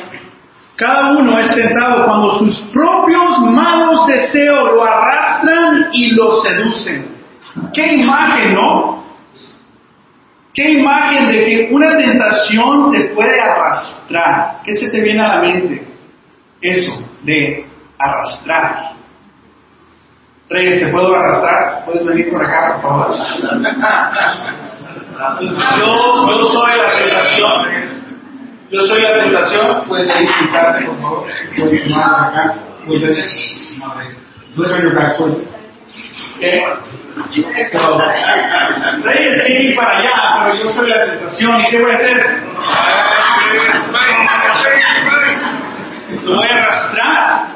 cada 0.76 1.12
uno 1.12 1.38
es 1.38 1.54
tentado 1.56 2.06
cuando 2.06 2.40
sus 2.40 2.60
propios 2.72 3.40
malos 3.42 4.08
deseos 4.08 4.74
lo 4.74 4.84
arrastran 4.84 5.90
y 5.92 6.12
lo 6.12 6.42
seducen. 6.42 7.14
¿Qué 7.74 7.94
imagen, 7.94 8.56
no? 8.56 9.04
¿Qué 10.54 10.72
imagen 10.72 11.28
de 11.28 11.46
que 11.46 11.70
una 11.72 11.98
tentación 11.98 12.92
te 12.92 13.02
puede 13.16 13.40
arrastrar? 13.40 14.62
¿Qué 14.64 14.74
se 14.76 14.90
te 14.90 15.02
viene 15.02 15.22
a 15.22 15.36
la 15.36 15.42
mente? 15.42 15.88
Eso, 16.62 17.04
de 17.22 17.68
arrastrar. 18.00 18.94
Reyes, 20.50 20.80
¿te 20.80 20.88
puedo 20.92 21.16
arrastrar? 21.16 21.86
¿Puedes 21.86 22.06
venir 22.06 22.32
por 22.32 22.44
acá, 22.44 22.80
por 22.82 22.92
favor? 22.92 23.16
Yo, 25.80 26.30
yo 26.30 26.46
soy 26.46 26.72
la 26.76 26.96
tentación. 26.96 27.93
Yo 28.74 28.88
soy 28.88 29.02
la 29.04 29.14
tentación. 29.14 29.84
Puedes 29.88 30.10
ahí 30.10 30.28
quitarte, 30.40 30.86
por 30.86 31.00
favor. 31.00 31.28
Puedes 31.56 31.88
tomar 31.88 32.30
acá. 32.30 32.56
Puedes. 32.88 33.70
Look 34.56 34.72
on 34.72 34.82
your 34.82 34.96
back 34.96 35.18
foot. 35.18 35.44
¿Qué? 36.40 36.64
So, 37.72 38.02
Reyes 39.04 39.44
quiere 39.46 39.64
ir 39.64 39.76
para 39.76 39.98
allá, 40.00 40.44
pero 40.44 40.64
yo 40.64 40.74
soy 40.74 40.90
la 40.90 41.06
tentación. 41.06 41.62
¿Y 41.62 41.70
qué 41.70 41.82
voy 41.82 41.92
a 41.92 41.96
hacer? 41.96 42.44
Lo 46.24 46.36
voy 46.36 46.48
a 46.48 46.56
arrastrar. 46.58 47.48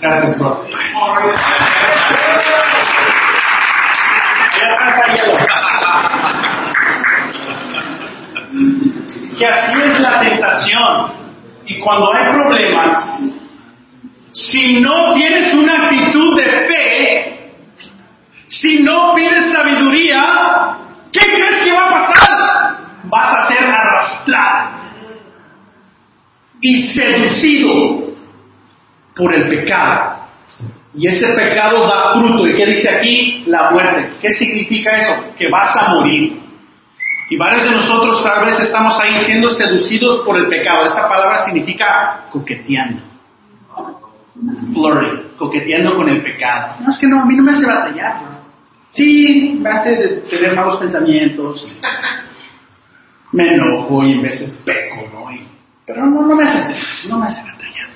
Gracias, 0.00 0.38
bro. 0.38 0.66
Que 9.38 9.46
así 9.46 9.78
es 9.82 10.00
la 10.00 10.20
tentación. 10.20 11.12
Y 11.66 11.80
cuando 11.80 12.12
hay 12.12 12.32
problemas, 12.32 13.18
si 14.32 14.80
no 14.80 15.14
tienes 15.14 15.54
una 15.54 15.84
actitud 15.84 16.36
de 16.36 16.44
fe, 16.44 17.54
si 18.48 18.78
no 18.80 19.14
pides 19.14 19.52
sabiduría, 19.52 20.76
¿qué 21.12 21.20
crees 21.20 21.64
que 21.64 21.72
va 21.72 21.86
a 21.86 21.90
pasar? 21.90 22.76
Vas 23.04 23.38
a 23.38 23.48
ser 23.48 23.64
arrastrado 23.64 24.84
y 26.60 26.94
seducido 26.94 28.14
por 29.14 29.34
el 29.34 29.48
pecado. 29.48 30.24
Y 30.96 31.08
ese 31.08 31.28
pecado 31.34 31.86
da 31.86 32.14
fruto. 32.14 32.46
¿Y 32.46 32.56
qué 32.56 32.66
dice 32.66 32.88
aquí? 32.88 33.44
La 33.46 33.70
muerte. 33.70 34.12
¿Qué 34.20 34.30
significa 34.32 34.90
eso? 34.92 35.24
Que 35.36 35.48
vas 35.50 35.76
a 35.76 35.94
morir. 35.94 36.40
Y 37.30 37.36
varios 37.36 37.64
de 37.64 37.70
nosotros 37.70 38.22
tal 38.22 38.44
vez 38.44 38.60
estamos 38.60 38.98
ahí 39.00 39.24
siendo 39.24 39.50
seducidos 39.50 40.24
por 40.24 40.36
el 40.36 40.46
pecado. 40.46 40.86
Esta 40.86 41.08
palabra 41.08 41.44
significa 41.44 42.26
coqueteando. 42.30 43.02
Flirting, 44.34 45.36
coqueteando 45.38 45.96
con 45.96 46.08
el 46.08 46.22
pecado. 46.22 46.76
No, 46.80 46.90
es 46.90 46.98
que 46.98 47.06
no, 47.06 47.22
a 47.22 47.24
mí 47.24 47.36
no 47.36 47.42
me 47.42 47.52
hace 47.52 47.66
batallar. 47.66 48.34
Sí, 48.92 49.58
me 49.60 49.70
hace 49.70 49.96
tener 50.30 50.54
malos 50.54 50.78
pensamientos. 50.78 51.66
Me 53.32 53.52
enojo 53.52 54.04
y 54.04 54.12
en 54.12 54.22
veces 54.22 54.62
peco, 54.64 55.08
¿no? 55.12 55.24
pero 55.84 56.06
no, 56.06 56.22
no 56.22 56.36
me 56.36 56.44
hace, 56.44 57.08
no 57.08 57.18
me 57.18 57.26
hace 57.26 57.42
batallar. 57.42 57.88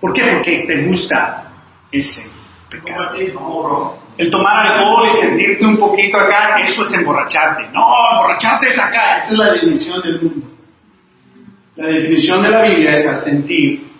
¿Por 0.00 0.14
qué? 0.14 0.22
Porque 0.22 0.64
te 0.66 0.86
gusta 0.86 1.52
ese 1.92 2.22
pecado. 2.70 3.98
El 4.16 4.30
tomar 4.30 4.66
alcohol 4.66 5.08
y 5.12 5.20
sentirte 5.20 5.64
un 5.64 5.76
poquito 5.76 6.16
acá, 6.18 6.56
eso 6.62 6.82
es 6.82 6.92
emborracharte. 6.92 7.68
No, 7.72 7.86
emborracharte 8.12 8.68
es 8.68 8.78
acá, 8.78 9.18
esa 9.18 9.32
es 9.32 9.38
la 9.38 9.52
definición 9.52 10.02
del 10.02 10.22
mundo. 10.22 10.46
La 11.76 11.86
definición 11.88 12.42
de 12.42 12.48
la 12.50 12.62
Biblia 12.62 12.96
es 12.96 13.06
al 13.06 13.22
sentir 13.22 13.90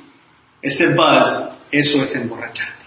ese 0.63 0.95
buzz, 0.95 1.51
eso 1.71 2.03
es 2.03 2.15
emborracharte. 2.15 2.81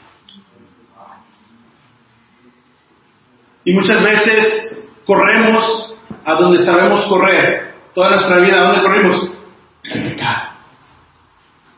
Y 3.65 3.73
muchas 3.73 4.03
veces 4.03 4.77
corremos 5.05 5.95
a 6.25 6.33
donde 6.35 6.63
sabemos 6.63 7.05
correr. 7.05 7.73
Toda 7.93 8.11
nuestra 8.11 8.39
vida, 8.39 8.57
¿a 8.59 8.73
dónde 8.73 8.81
corrimos? 8.81 9.31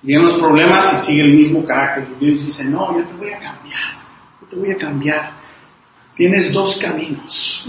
Vienen 0.06 0.28
los 0.28 0.40
problemas 0.40 1.02
y 1.02 1.06
sigue 1.08 1.24
el 1.24 1.34
mismo 1.34 1.66
carácter. 1.66 2.20
Dios 2.20 2.46
dice, 2.46 2.64
no, 2.66 2.96
yo 2.96 3.04
te 3.08 3.14
voy 3.16 3.32
a 3.32 3.40
cambiar. 3.40 3.82
Yo 4.40 4.48
te 4.48 4.56
voy 4.56 4.72
a 4.72 4.78
cambiar. 4.78 5.32
Tienes 6.16 6.54
dos 6.54 6.78
caminos. 6.80 7.68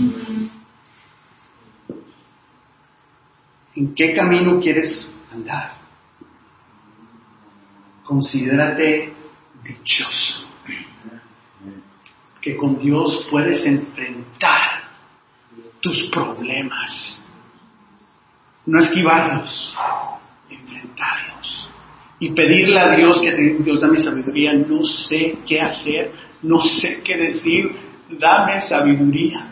¿En 3.75 3.95
qué 3.95 4.15
camino 4.15 4.61
quieres 4.61 5.11
andar? 5.33 5.77
Considérate 8.05 9.15
dichoso. 9.65 10.47
Que 12.43 12.55
con 12.57 12.79
Dios 12.79 13.27
puedes 13.31 13.65
enfrentar 13.65 14.83
tus 15.81 16.11
problemas. 16.11 17.25
No 18.67 18.79
esquivarlos, 18.79 19.75
enfrentarlos. 20.51 21.26
Y 22.19 22.31
pedirle 22.31 22.81
a 22.81 22.97
Dios 22.97 23.21
que 23.21 23.33
Dios 23.33 23.81
da 23.81 23.89
mi 23.89 24.03
sabiduría. 24.03 24.55
No 24.55 24.83
sé 24.85 25.39
qué 25.47 25.61
hacer, 25.61 26.13
no 26.43 26.61
sé 26.63 27.03
qué 27.05 27.17
decir, 27.17 27.73
dame 28.19 28.61
sabiduría. 28.63 29.49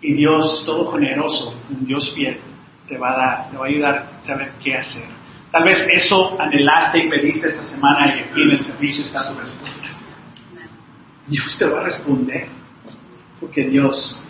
Y 0.00 0.12
Dios 0.14 0.64
todo 0.64 0.92
generoso, 0.92 1.54
un 1.70 1.84
Dios 1.84 2.12
fiel, 2.14 2.38
te 2.86 2.96
va 2.96 3.12
a 3.12 3.16
dar, 3.16 3.50
te 3.50 3.56
va 3.56 3.64
a 3.64 3.68
ayudar 3.68 3.94
a 4.22 4.24
saber 4.24 4.52
qué 4.62 4.76
hacer. 4.76 5.04
Tal 5.50 5.64
vez 5.64 5.78
eso 5.90 6.40
anhelaste 6.40 6.98
y 6.98 7.08
pediste 7.08 7.48
esta 7.48 7.64
semana 7.64 8.06
y 8.14 8.20
aquí 8.20 8.42
en 8.42 8.50
el 8.50 8.60
servicio 8.60 9.04
está 9.04 9.22
su 9.22 9.38
respuesta. 9.38 9.88
Dios 11.26 11.56
te 11.58 11.66
va 11.66 11.80
a 11.80 11.84
responder 11.84 12.46
porque 13.40 13.64
Dios 13.68 14.20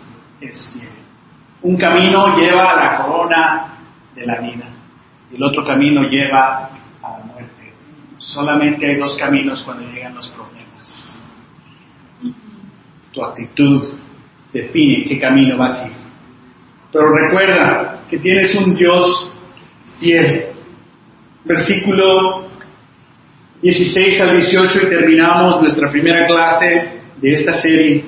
es 0.41 0.71
fiel. 0.73 0.89
Un 1.61 1.77
camino 1.77 2.37
lleva 2.37 2.71
a 2.71 2.83
la 2.83 2.97
corona 2.97 3.73
de 4.15 4.25
la 4.25 4.39
vida 4.39 4.65
y 5.31 5.35
el 5.35 5.43
otro 5.43 5.65
camino 5.65 6.03
lleva 6.03 6.69
a 7.01 7.19
la 7.19 7.25
muerte. 7.25 7.73
Solamente 8.17 8.85
hay 8.85 8.95
dos 8.95 9.15
caminos 9.17 9.61
cuando 9.63 9.89
llegan 9.89 10.15
los 10.15 10.27
problemas. 10.29 11.15
Tu 13.11 13.23
actitud 13.23 13.93
define 14.53 15.05
qué 15.07 15.19
camino 15.19 15.57
vas 15.57 15.79
a 15.79 15.87
ir. 15.87 15.93
Pero 16.91 17.11
recuerda 17.11 18.01
que 18.09 18.17
tienes 18.17 18.55
un 18.55 18.75
Dios 18.75 19.31
fiel. 19.99 20.47
Versículo 21.45 22.49
16 23.61 24.21
al 24.21 24.37
18 24.37 24.85
y 24.85 24.89
terminamos 24.89 25.61
nuestra 25.61 25.91
primera 25.91 26.27
clase 26.27 27.01
de 27.17 27.33
esta 27.33 27.61
serie. 27.61 28.05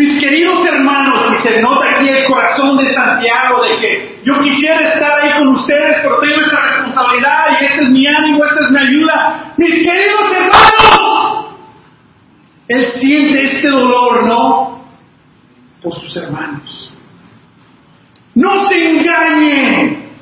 Mis 0.00 0.18
queridos 0.18 0.64
hermanos, 0.64 1.36
y 1.38 1.46
se 1.46 1.60
nota 1.60 1.90
aquí 1.94 2.08
el 2.08 2.24
corazón 2.24 2.78
de 2.78 2.90
Santiago 2.90 3.62
de 3.62 3.80
que 3.80 4.20
yo 4.24 4.40
quisiera 4.40 4.94
estar 4.94 5.20
ahí 5.20 5.32
con 5.36 5.48
ustedes, 5.48 6.00
pero 6.00 6.20
tengo 6.20 6.40
esta 6.40 6.58
responsabilidad 6.58 7.44
y 7.60 7.64
este 7.66 7.82
es 7.82 7.90
mi 7.90 8.06
ánimo, 8.06 8.42
esta 8.46 8.60
es 8.62 8.70
mi 8.70 8.78
ayuda. 8.78 9.52
Mis 9.58 9.74
queridos 9.84 10.32
hermanos, 10.34 11.46
él 12.68 12.92
siente 12.98 13.56
este 13.56 13.68
dolor, 13.68 14.26
¿no? 14.26 14.86
Por 15.82 15.94
sus 16.00 16.16
hermanos. 16.16 16.94
No 18.36 18.70
se 18.70 18.92
engañen. 18.92 20.12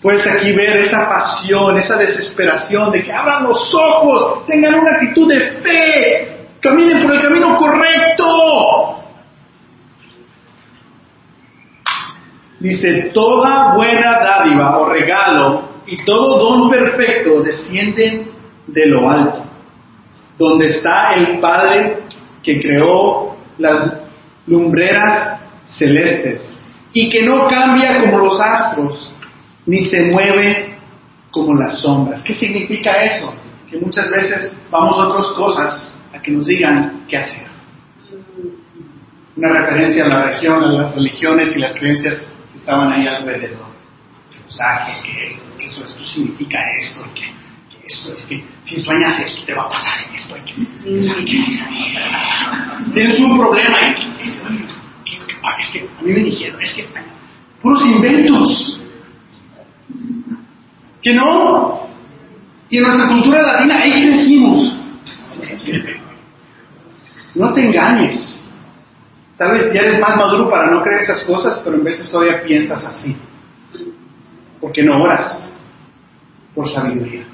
Puedes 0.00 0.26
aquí 0.26 0.52
ver 0.52 0.78
esa 0.78 1.06
pasión, 1.06 1.76
esa 1.76 1.96
desesperación 1.96 2.90
de 2.90 3.02
que 3.02 3.12
abran 3.12 3.42
los 3.42 3.74
ojos, 3.74 4.46
tengan 4.46 4.76
una 4.76 4.92
actitud 4.92 5.28
de 5.28 5.40
fe, 5.60 6.35
caminen 6.66 7.02
por 7.02 7.14
el 7.14 7.22
camino 7.22 7.56
correcto. 7.56 9.02
Dice, 12.58 13.10
toda 13.14 13.74
buena 13.74 14.18
dádiva 14.18 14.78
o 14.78 14.88
regalo 14.88 15.68
y 15.86 15.96
todo 16.04 16.38
don 16.38 16.70
perfecto 16.70 17.42
descienden 17.42 18.30
de 18.66 18.86
lo 18.86 19.08
alto, 19.08 19.44
donde 20.38 20.66
está 20.66 21.14
el 21.14 21.38
Padre 21.38 21.98
que 22.42 22.60
creó 22.60 23.36
las 23.58 23.92
lumbreras 24.46 25.40
celestes 25.78 26.58
y 26.92 27.08
que 27.10 27.22
no 27.22 27.46
cambia 27.46 28.00
como 28.00 28.18
los 28.18 28.40
astros, 28.40 29.12
ni 29.66 29.84
se 29.84 30.06
mueve 30.06 30.78
como 31.30 31.54
las 31.54 31.80
sombras. 31.80 32.22
¿Qué 32.24 32.34
significa 32.34 33.02
eso? 33.02 33.32
Que 33.70 33.78
muchas 33.78 34.10
veces 34.10 34.56
vamos 34.70 34.98
a 34.98 35.08
otras 35.08 35.26
cosas 35.36 35.95
a 36.16 36.22
que 36.22 36.30
nos 36.30 36.46
digan 36.46 37.04
qué 37.08 37.18
hacer. 37.18 37.46
Una 39.36 39.52
referencia 39.52 40.06
a 40.06 40.08
la 40.08 40.22
región, 40.30 40.62
a 40.62 40.72
las 40.72 40.94
religiones 40.94 41.54
y 41.54 41.58
las 41.58 41.74
creencias 41.74 42.24
que 42.52 42.58
estaban 42.58 42.92
ahí 42.92 43.06
alrededor. 43.06 43.66
Los 44.46 44.60
ángeles, 44.60 45.02
que 45.02 45.26
esto, 45.26 45.58
que 45.58 45.64
eso, 45.66 45.84
esto 45.84 46.04
significa 46.04 46.58
esto, 46.80 47.04
que, 47.14 47.20
que 47.20 47.86
esto, 47.86 48.12
es 48.14 48.24
que 48.24 48.44
si 48.64 48.82
sueñas 48.82 49.18
esto 49.20 49.44
te 49.44 49.54
va 49.54 49.64
a 49.64 49.68
pasar 49.68 50.06
esto, 50.14 50.34
que, 50.36 50.54
que, 51.24 51.42
tienes 52.94 53.18
un 53.18 53.38
problema 53.38 53.78
y 53.82 54.22
es, 54.22 54.42
es 55.58 55.68
que 55.72 55.80
a 55.80 56.02
mí 56.02 56.12
me 56.12 56.20
dijeron, 56.20 56.62
es 56.62 56.72
que 56.72 56.86
puros 57.60 57.84
inventos. 57.84 58.80
Que 61.02 61.14
no. 61.14 61.86
Y 62.70 62.78
en 62.78 62.82
nuestra 62.82 63.08
cultura 63.08 63.42
latina 63.42 63.76
ahí 63.80 63.92
crecimos. 63.92 64.76
No 67.36 67.52
te 67.52 67.66
engañes. 67.66 68.42
Tal 69.36 69.52
vez 69.52 69.72
ya 69.72 69.82
eres 69.82 70.00
más 70.00 70.16
maduro 70.16 70.48
para 70.48 70.70
no 70.70 70.82
creer 70.82 71.02
esas 71.02 71.20
cosas, 71.24 71.60
pero 71.62 71.76
en 71.76 71.84
veces 71.84 72.10
todavía 72.10 72.42
piensas 72.42 72.82
así. 72.82 73.14
Porque 74.58 74.82
no 74.82 75.02
oras 75.02 75.52
por 76.54 76.66
sabiduría. 76.70 77.24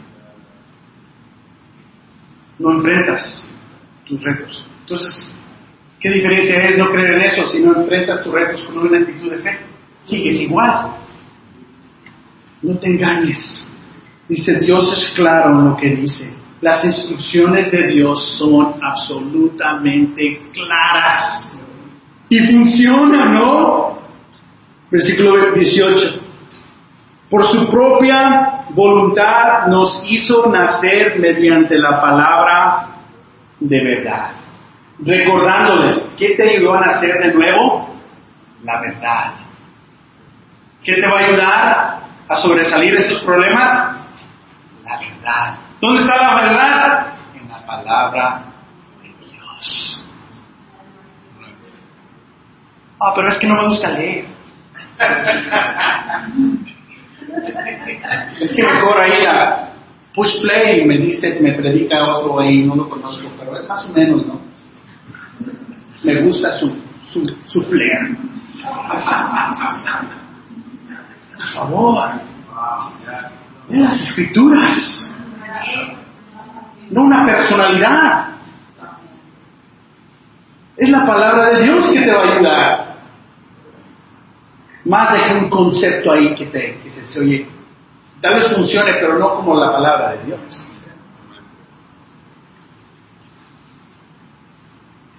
No 2.58 2.72
enfrentas 2.72 3.44
tus 4.04 4.20
retos. 4.20 4.66
Entonces, 4.80 5.32
¿qué 6.00 6.10
diferencia 6.10 6.56
es 6.62 6.78
no 6.78 6.90
creer 6.90 7.14
en 7.14 7.20
eso 7.20 7.46
si 7.46 7.62
no 7.62 7.80
enfrentas 7.80 8.24
tus 8.24 8.32
retos 8.32 8.62
con 8.64 8.78
una 8.78 8.98
actitud 8.98 9.30
de 9.30 9.38
fe? 9.38 9.58
Sigues 10.04 10.40
igual. 10.40 10.96
No 12.62 12.76
te 12.76 12.88
engañes. 12.88 13.70
Dice, 14.28 14.58
Dios 14.58 14.92
es 14.98 15.12
claro 15.14 15.50
en 15.50 15.68
lo 15.68 15.76
que 15.76 15.90
dice. 15.94 16.41
Las 16.62 16.84
instrucciones 16.84 17.72
de 17.72 17.88
Dios 17.88 18.36
son 18.38 18.76
absolutamente 18.80 20.40
claras. 20.52 21.58
Y 22.28 22.38
funcionan, 22.38 23.34
¿no? 23.34 23.98
Versículo 24.88 25.52
18. 25.54 26.20
Por 27.28 27.44
su 27.50 27.68
propia 27.68 28.66
voluntad 28.70 29.66
nos 29.66 30.04
hizo 30.06 30.46
nacer 30.46 31.18
mediante 31.18 31.76
la 31.76 32.00
palabra 32.00 32.88
de 33.58 33.84
verdad. 33.84 34.30
Recordándoles, 35.00 36.10
¿qué 36.16 36.36
te 36.36 36.48
ayudó 36.48 36.74
a 36.74 36.80
nacer 36.82 37.18
de 37.24 37.34
nuevo? 37.34 37.92
La 38.62 38.80
verdad. 38.80 39.32
¿Qué 40.84 40.94
te 40.94 41.06
va 41.08 41.18
a 41.18 41.24
ayudar 41.24 41.98
a 42.28 42.36
sobresalir 42.36 42.94
estos 42.94 43.20
problemas? 43.22 43.96
La 44.84 44.98
verdad. 45.00 45.61
¿Dónde 45.82 46.00
está 46.00 46.16
la 46.16 46.34
verdad? 46.36 47.12
En 47.34 47.48
la 47.48 47.66
palabra 47.66 48.42
de 49.02 49.08
Dios. 49.26 50.00
Ah, 53.00 53.12
pero 53.16 53.28
es 53.28 53.36
que 53.38 53.48
no 53.48 53.56
me 53.56 53.66
gusta 53.66 53.90
leer. 53.90 54.26
es 58.40 58.54
que 58.54 58.62
mejor 58.62 59.00
ahí 59.00 59.24
la 59.24 59.70
push 60.14 60.40
play 60.42 60.82
y 60.82 60.84
me 60.84 60.98
dice, 60.98 61.40
me 61.40 61.54
predica 61.54 62.00
otro 62.16 62.38
ahí, 62.38 62.64
no 62.64 62.76
lo 62.76 62.88
conozco, 62.88 63.28
pero 63.36 63.58
es 63.58 63.68
más 63.68 63.84
o 63.84 63.92
menos, 63.92 64.24
¿no? 64.24 64.40
Me 66.04 66.22
gusta 66.22 66.60
su, 66.60 66.80
su, 67.12 67.26
su 67.46 67.60
flair. 67.64 68.16
Por 71.34 71.48
favor, 71.54 72.08
en 73.68 73.82
las 73.82 74.00
escrituras, 74.00 75.11
no 76.90 77.02
una 77.02 77.24
personalidad. 77.24 78.28
Es 80.76 80.88
la 80.88 81.06
palabra 81.06 81.50
de 81.50 81.64
Dios 81.64 81.90
que 81.92 82.00
te 82.02 82.12
va 82.12 82.22
a 82.22 82.32
ayudar. 82.32 82.92
Más 84.84 85.12
de 85.12 85.20
que 85.20 85.34
un 85.34 85.50
concepto 85.50 86.12
ahí 86.12 86.34
que, 86.34 86.46
te, 86.46 86.78
que 86.82 86.90
se, 86.90 87.20
oye. 87.20 87.46
Tal 88.20 88.34
vez 88.34 88.52
funcione, 88.54 88.90
pero 89.00 89.18
no 89.18 89.36
como 89.36 89.58
la 89.58 89.72
palabra 89.72 90.12
de 90.12 90.24
Dios. 90.24 90.40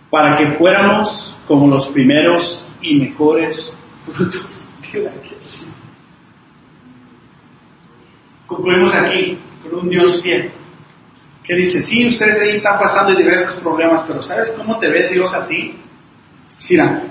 Para 0.09 0.37
que 0.37 0.51
fuéramos 0.57 1.35
como 1.47 1.67
los 1.67 1.87
primeros 1.87 2.67
y 2.81 2.99
mejores 2.99 3.73
frutos 4.05 4.47
de 4.91 4.99
la 5.01 5.11
creación. 5.11 5.73
Concluimos 8.47 8.93
aquí 8.93 9.39
con 9.64 9.80
un 9.80 9.89
Dios 9.89 10.22
fiel 10.22 10.51
que 11.43 11.55
dice, 11.55 11.82
sí, 11.82 12.07
ustedes 12.07 12.41
ahí 12.41 12.57
están 12.57 12.80
pasando 12.80 13.14
diversos 13.16 13.59
problemas, 13.59 14.03
pero 14.07 14.22
¿sabes 14.22 14.51
cómo 14.51 14.80
te 14.80 14.88
ve 14.88 15.09
Dios 15.09 15.34
a 15.34 15.45
ti? 15.45 15.76
Mira, 16.70 17.03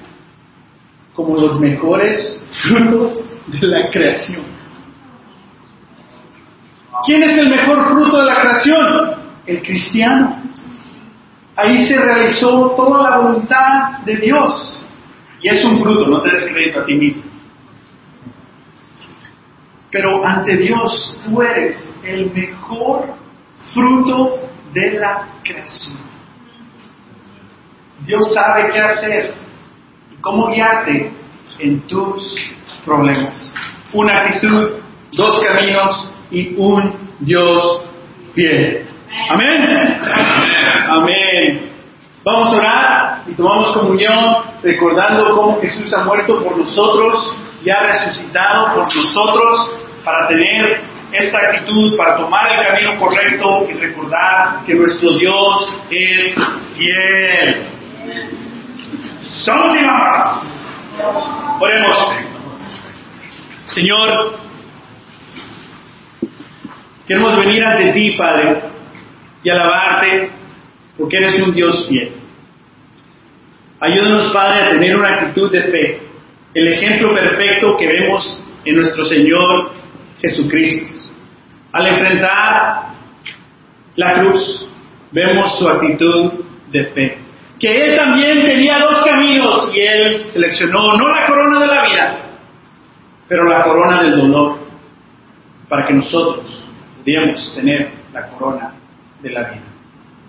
como 1.12 1.36
los 1.36 1.60
mejores 1.60 2.42
frutos 2.62 3.20
de 3.48 3.66
la 3.66 3.90
creación. 3.90 4.44
¿Quién 7.04 7.22
es 7.22 7.36
el 7.36 7.50
mejor 7.50 7.88
fruto 7.92 8.20
de 8.20 8.26
la 8.26 8.40
creación? 8.40 9.10
El 9.46 9.62
cristiano. 9.62 10.42
Ahí 11.56 11.86
se 11.86 11.96
realizó 11.96 12.70
toda 12.70 13.10
la 13.10 13.18
voluntad 13.18 13.98
de 14.04 14.16
Dios. 14.16 14.82
Y 15.42 15.48
es 15.48 15.62
un 15.64 15.78
fruto, 15.82 16.06
no 16.06 16.22
te 16.22 16.30
des 16.30 16.44
crédito 16.50 16.80
a 16.80 16.84
ti 16.86 16.94
mismo. 16.94 17.22
Pero 19.92 20.24
ante 20.24 20.56
Dios 20.56 21.20
tú 21.22 21.42
eres 21.42 21.76
el 22.02 22.32
mejor 22.32 23.14
fruto 23.74 24.40
de 24.72 24.92
la 24.98 25.28
creación. 25.44 25.98
Dios 28.06 28.32
sabe 28.34 28.72
qué 28.72 28.80
hacer 28.80 29.34
y 30.10 30.16
cómo 30.16 30.48
guiarte 30.48 31.12
en 31.58 31.80
tus 31.82 32.36
problemas. 32.86 33.54
Una 33.92 34.22
actitud, 34.22 34.80
dos 35.12 35.40
caminos 35.40 36.10
y 36.30 36.54
un 36.56 36.94
Dios 37.20 37.86
fiel. 38.34 38.86
Amén. 39.28 39.98
Amén. 40.88 41.70
Vamos 42.24 42.48
a 42.48 42.56
orar 42.56 43.22
y 43.26 43.34
tomamos 43.34 43.76
comunión 43.76 44.36
recordando 44.62 45.36
cómo 45.36 45.60
Jesús 45.60 45.92
ha 45.92 46.04
muerto 46.04 46.42
por 46.42 46.56
nosotros 46.56 47.34
y 47.64 47.70
ha 47.70 47.82
resucitado 47.82 48.74
por 48.74 48.96
nosotros 48.96 49.81
para 50.04 50.28
tener 50.28 50.80
esta 51.12 51.38
actitud, 51.38 51.96
para 51.96 52.16
tomar 52.16 52.50
el 52.52 52.66
camino 52.66 52.98
correcto 52.98 53.66
y 53.68 53.74
recordar 53.74 54.64
que 54.64 54.74
nuestro 54.74 55.16
Dios 55.18 55.76
es 55.90 56.34
fiel. 56.76 57.66
Somos 59.44 59.76
Oremos. 61.60 62.14
Señor, 63.66 64.38
queremos 67.06 67.36
venir 67.38 67.64
ante 67.64 67.92
ti, 67.92 68.12
Padre, 68.12 68.62
y 69.42 69.50
alabarte 69.50 70.30
porque 70.98 71.16
eres 71.16 71.40
un 71.40 71.54
Dios 71.54 71.86
fiel. 71.88 72.12
Ayúdanos, 73.80 74.32
Padre, 74.32 74.62
a 74.62 74.70
tener 74.70 74.96
una 74.96 75.08
actitud 75.08 75.50
de 75.50 75.62
fe, 75.62 76.02
el 76.54 76.68
ejemplo 76.68 77.14
perfecto 77.14 77.76
que 77.76 77.86
vemos 77.86 78.42
en 78.64 78.76
nuestro 78.76 79.04
Señor 79.06 79.72
Jesucristo. 80.22 80.94
Al 81.72 81.86
enfrentar 81.86 82.92
la 83.96 84.14
cruz, 84.14 84.68
vemos 85.10 85.58
su 85.58 85.68
actitud 85.68 86.32
de 86.70 86.84
fe. 86.86 87.18
Que 87.58 87.86
Él 87.86 87.96
también 87.96 88.46
tenía 88.46 88.78
dos 88.78 89.04
caminos 89.04 89.70
y 89.74 89.80
Él 89.80 90.26
seleccionó 90.32 90.96
no 90.96 91.08
la 91.08 91.26
corona 91.26 91.60
de 91.60 91.66
la 91.66 91.84
vida, 91.84 92.16
pero 93.28 93.44
la 93.44 93.62
corona 93.62 94.02
del 94.02 94.20
dolor, 94.20 94.58
para 95.68 95.86
que 95.86 95.94
nosotros 95.94 96.64
pudiéramos 96.98 97.54
tener 97.54 97.90
la 98.12 98.26
corona 98.28 98.74
de 99.22 99.30
la 99.30 99.42
vida. 99.50 99.62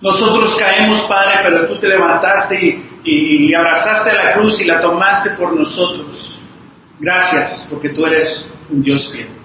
Nosotros 0.02 0.58
caemos, 0.60 1.02
Padre, 1.08 1.40
pero 1.44 1.68
tú 1.68 1.80
te 1.80 1.88
levantaste 1.88 2.60
y, 2.62 3.00
y, 3.06 3.54
abrazaste 3.54 4.14
la 4.14 4.34
cruz 4.34 4.60
y 4.60 4.66
la 4.66 4.82
tomaste 4.82 5.32
por 5.32 5.58
nosotros. 5.58 6.38
Gracias, 7.00 7.68
porque 7.70 7.90
tú 7.90 8.06
eres 8.06 8.46
un 8.70 8.84
Dios 8.84 9.10
fiel. 9.12 9.43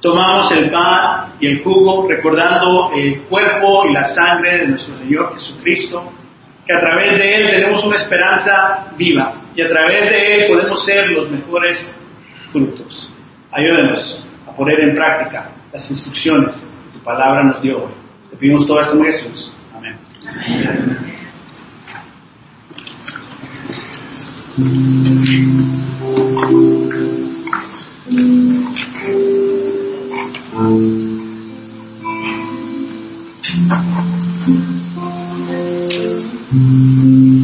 Tomamos 0.00 0.50
el 0.52 0.70
pan 0.70 1.34
y 1.40 1.46
el 1.46 1.62
jugo 1.62 2.08
recordando 2.08 2.90
el 2.94 3.20
cuerpo 3.22 3.84
y 3.88 3.92
la 3.92 4.04
sangre 4.14 4.58
de 4.58 4.68
nuestro 4.68 4.96
Señor 4.96 5.34
Jesucristo, 5.34 6.10
que 6.66 6.74
a 6.74 6.80
través 6.80 7.18
de 7.18 7.34
Él 7.34 7.50
tenemos 7.50 7.84
una 7.84 7.96
esperanza 7.96 8.86
viva 8.96 9.42
y 9.54 9.62
a 9.62 9.68
través 9.68 10.08
de 10.08 10.34
Él 10.34 10.52
podemos 10.52 10.84
ser 10.84 11.10
los 11.10 11.30
mejores 11.30 11.94
frutos. 12.50 13.12
Ayúdenos 13.52 14.24
a 14.46 14.52
poner 14.56 14.80
en 14.80 14.94
práctica 14.94 15.50
las 15.72 15.90
instrucciones 15.90 16.66
que 16.92 16.98
tu 16.98 17.04
palabra 17.04 17.44
nos 17.44 17.60
dio 17.60 17.84
hoy. 17.84 17.92
Te 18.30 18.36
pedimos 18.36 18.66
todo 18.66 18.80
esto 18.80 18.96
en 18.96 19.04
Jesús. 19.04 19.52
Amén. 19.74 19.98
Amén. 28.96 29.59
Thank 30.60 30.80
you. 36.52 37.39